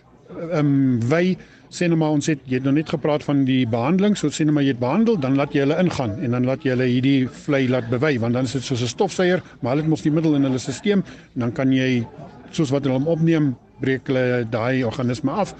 ehm 0.51 0.59
um, 0.59 0.99
wy 1.09 1.37
sê 1.71 1.87
nou 1.87 1.97
maar 1.97 2.11
ons 2.11 2.27
het 2.27 2.39
jy 2.45 2.59
het 2.59 2.63
nog 2.63 2.73
net 2.73 2.89
gepraat 2.89 3.23
van 3.23 3.45
die 3.45 3.65
behandeling 3.67 4.17
so 4.17 4.27
sê 4.27 4.43
nou 4.43 4.53
maar 4.53 4.63
jy 4.63 4.73
het 4.75 4.79
behandel 4.79 5.19
dan 5.19 5.35
laat 5.35 5.53
jy 5.53 5.63
hulle 5.63 5.79
ingaan 5.79 6.17
en 6.19 6.31
dan 6.31 6.45
laat 6.45 6.63
jy 6.63 6.75
hulle 6.75 6.87
hierdie 6.89 7.29
vlei 7.45 7.67
laat 7.69 7.87
bewy 7.89 8.17
want 8.19 8.33
dan 8.33 8.43
is 8.43 8.51
dit 8.51 8.63
soos 8.63 8.81
'n 8.81 8.87
stofsuier 8.87 9.41
maar 9.59 9.71
hulle 9.71 9.83
het 9.83 9.89
mos 9.89 10.01
die 10.01 10.11
middel 10.11 10.35
in 10.35 10.43
hulle 10.43 10.59
stelsel 10.59 11.03
dan 11.33 11.51
kan 11.51 11.71
jy 11.71 12.05
soos 12.51 12.71
wat 12.71 12.83
hulle 12.83 12.99
hom 12.99 13.07
opneem 13.07 13.55
breek 13.81 14.07
hulle 14.11 14.43
daai 14.51 14.83
organisme 14.85 15.31
af. 15.31 15.55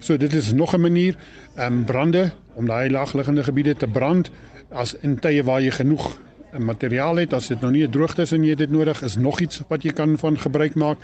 So 0.00 0.16
dit 0.16 0.32
is 0.32 0.52
nog 0.52 0.74
'n 0.74 0.80
manier 0.80 1.16
ehm 1.56 1.72
um, 1.72 1.84
brande 1.84 2.30
om 2.54 2.66
daai 2.66 2.90
laagliggende 2.90 3.44
gebiede 3.44 3.74
te 3.74 3.86
brand 3.86 4.30
as 4.70 4.94
in 5.02 5.18
tye 5.18 5.42
waar 5.42 5.60
jy 5.60 5.70
genoeg 5.70 6.18
materiaal 6.58 7.16
het 7.16 7.32
as 7.32 7.48
dit 7.48 7.60
nou 7.60 7.72
nie 7.72 7.84
'n 7.86 7.90
droogte 7.90 8.22
is 8.22 8.32
en 8.32 8.44
jy 8.44 8.54
dit 8.54 8.70
nodig 8.70 9.02
is 9.02 9.16
nog 9.16 9.40
iets 9.40 9.62
wat 9.68 9.82
jy 9.82 9.92
kan 9.92 10.18
van 10.18 10.38
gebruik 10.38 10.74
maak. 10.74 10.98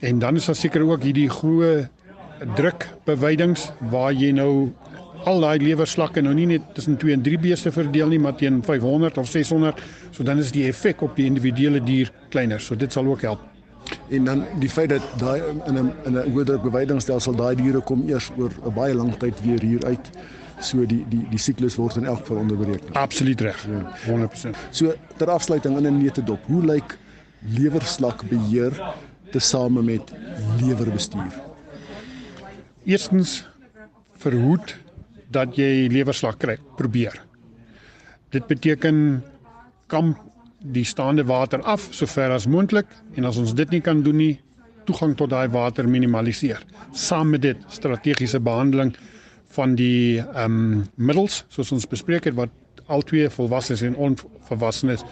En 0.00 0.18
dan 0.18 0.36
is 0.36 0.46
daar 0.46 0.56
seker 0.56 0.82
ook 0.82 1.02
hierdie 1.02 1.28
groeë 1.28 1.88
drukbewydings 2.56 3.70
waar 3.92 4.12
jy 4.12 4.32
nou 4.36 4.72
al 5.28 5.42
daai 5.44 5.62
lewerslakke 5.62 6.22
nou 6.24 6.34
nie 6.34 6.48
net 6.50 6.64
tussen 6.76 6.98
2 6.98 7.14
en 7.14 7.22
3 7.22 7.38
beeste 7.44 7.72
verdeel 7.74 8.10
nie 8.10 8.18
maar 8.22 8.34
teen 8.38 8.60
500 8.66 9.18
of 9.22 9.30
600 9.30 9.82
so 10.10 10.26
dan 10.26 10.42
is 10.42 10.50
die 10.54 10.66
effek 10.68 11.02
op 11.02 11.16
die 11.16 11.26
individuele 11.30 11.80
dier 11.84 12.10
kleiner. 12.34 12.60
So 12.60 12.74
dit 12.78 12.92
sal 12.92 13.06
ook 13.06 13.22
help. 13.22 13.40
En 14.14 14.24
dan 14.24 14.44
die 14.62 14.70
feit 14.70 14.90
dat 14.90 15.02
daai 15.20 15.40
in 15.66 15.78
'n 15.78 15.92
in 16.06 16.18
'n 16.18 16.32
hoë 16.32 16.44
druk 16.44 16.62
bewydingsstelsel 16.62 17.34
daai 17.36 17.54
diere 17.56 17.80
kom 17.80 18.08
eers 18.08 18.30
oor 18.38 18.50
'n 18.50 18.74
baie 18.74 18.94
lang 18.94 19.16
tyd 19.18 19.40
weer 19.42 19.60
hier 19.60 19.84
uit. 19.86 20.10
So 20.60 20.86
die 20.86 21.04
die 21.08 21.26
die 21.30 21.38
siklus 21.38 21.76
word 21.76 21.96
in 21.96 22.06
elk 22.06 22.18
geval 22.18 22.36
onderbreek. 22.36 22.82
Absoluut 22.92 23.40
reg. 23.40 23.66
Ja. 23.66 23.92
100% 24.06 24.56
so 24.70 24.94
ter 25.16 25.30
afsluiting 25.30 25.76
in 25.76 25.86
'n 25.86 26.02
netedop 26.02 26.40
hoe 26.46 26.64
lyk 26.64 26.98
lewerslak 27.40 28.22
beheer 28.28 28.94
tesame 29.30 29.82
met 29.82 30.12
lewerbestuur 30.60 31.51
Eerstens 32.84 33.44
verhoed 34.18 34.74
dat 35.30 35.54
jy 35.56 35.86
lewerslag 35.92 36.36
kry. 36.42 36.56
Probeer. 36.76 37.14
Dit 38.34 38.48
beteken 38.50 39.22
kam 39.92 40.16
die 40.74 40.84
staande 40.86 41.24
water 41.26 41.62
af 41.62 41.88
sover 41.94 42.34
as 42.34 42.46
moontlik 42.46 42.88
en 43.14 43.26
as 43.28 43.38
ons 43.38 43.54
dit 43.54 43.70
nie 43.70 43.80
kan 43.82 44.02
doen 44.02 44.18
nie, 44.18 44.34
toegang 44.86 45.14
tot 45.18 45.30
daai 45.30 45.48
water 45.54 45.86
minimaliseer. 45.86 46.62
Saam 46.92 47.30
met 47.34 47.42
dit 47.42 47.58
strategiese 47.70 48.40
behandeling 48.42 48.94
van 49.54 49.76
die 49.78 50.18
ehm 50.18 50.58
um, 50.58 50.84
middels 50.96 51.42
soos 51.52 51.72
ons 51.76 51.86
bespreek 51.86 52.26
het 52.30 52.34
wat 52.38 52.50
al 52.90 53.02
twee 53.06 53.28
volwassenes 53.30 53.84
en 53.86 53.96
onvolwassenes 54.08 55.04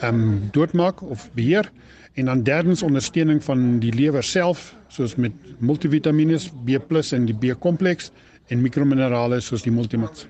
ehm 0.00 0.14
um, 0.14 0.48
doodmaak 0.52 1.02
of 1.02 1.30
beheer 1.34 1.70
En 2.18 2.24
dan 2.24 2.42
derdens 2.42 2.82
ondersteuning 2.82 3.44
van 3.44 3.78
die 3.78 3.92
lewer 3.94 4.22
self, 4.22 4.74
soos 4.88 5.14
met 5.14 5.32
multivitamiene, 5.58 6.38
B+ 6.64 6.74
en 7.12 7.28
die 7.28 7.34
B-kompleks 7.34 8.10
en 8.46 8.62
mikrominerale 8.62 9.38
soos 9.40 9.62
die 9.62 9.72
multimats. 9.72 10.26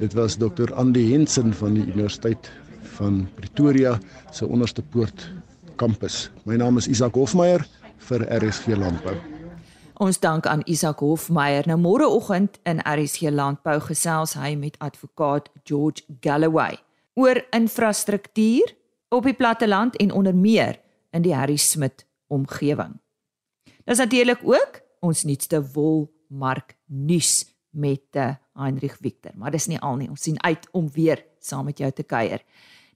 Dit 0.00 0.12
was 0.18 0.36
Dr. 0.36 0.74
Andy 0.74 1.04
Hensen 1.12 1.54
van 1.54 1.78
die 1.78 1.86
Universiteit 1.86 2.50
van 2.98 3.28
Pretoria 3.34 3.98
se 4.32 4.46
onderste 4.46 4.82
poort 4.82 5.30
kampus. 5.76 6.30
My 6.42 6.58
naam 6.58 6.76
is 6.76 6.90
Isak 6.90 7.14
Hofmeyer 7.14 7.62
vir 8.10 8.26
RSG 8.42 8.74
Landbou. 8.74 9.14
Ons 10.02 10.18
dank 10.18 10.46
aan 10.50 10.66
Isak 10.66 10.98
Hofmeyer. 11.06 11.70
Nou 11.70 11.78
môreoggend 11.78 12.58
in 12.66 12.82
RSG 12.82 13.30
Landbou 13.30 13.78
gesels 13.80 14.34
hy 14.34 14.56
met 14.58 14.74
advokaat 14.82 15.52
George 15.62 16.02
Galloway 16.20 16.82
oor 17.14 17.44
infrastruktuur 17.50 18.74
op 19.08 19.24
die 19.28 19.36
platteland 19.36 19.96
en 19.96 20.12
onder 20.12 20.34
meer 20.34 20.80
in 21.10 21.22
die 21.22 21.34
Harry 21.34 21.56
Smit 21.56 22.06
omgewing. 22.26 22.96
Dis 23.84 23.98
natuurlik 23.98 24.40
ook 24.44 24.80
ons 25.00 25.24
nuutste 25.24 25.60
wolmark 25.74 26.76
nuus 26.86 27.44
met 27.70 28.16
uh, 28.16 28.34
Heinrich 28.54 28.96
Victor, 29.00 29.32
maar 29.34 29.50
dis 29.50 29.66
nie 29.66 29.80
al 29.80 29.96
nie. 29.96 30.08
Ons 30.08 30.22
sien 30.28 30.38
uit 30.44 30.68
om 30.72 30.90
weer 30.92 31.24
saam 31.40 31.64
met 31.68 31.78
jou 31.78 31.90
te 31.90 32.04
kuier. 32.04 32.44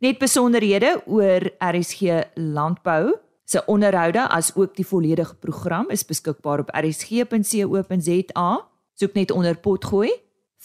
Net 0.05 0.19
besonderhede 0.21 1.01
oor 1.07 1.51
RSG 1.59 2.01
Landbou 2.35 3.17
se 3.47 3.63
onderhoude 3.67 4.29
as 4.29 4.53
ook 4.55 4.75
die 4.77 4.87
volledige 4.87 5.35
program 5.35 5.91
is 5.91 6.05
beskikbaar 6.05 6.65
op 6.65 6.73
rsg.co.za. 6.75 8.49
Soek 8.97 9.15
net 9.15 9.31
onder 9.31 9.57
potgooi 9.61 10.11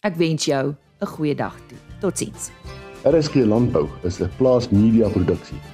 Ek 0.00 0.16
wens 0.16 0.44
jou 0.44 0.74
'n 1.00 1.06
goeie 1.06 1.34
dag 1.34 1.56
toe. 1.68 1.78
Totsiens. 2.00 2.50
RSG 3.04 3.34
Landbou 3.34 3.88
is 4.02 4.20
'n 4.20 4.30
Plaas 4.36 4.70
Media 4.70 5.08
produksie 5.08 5.73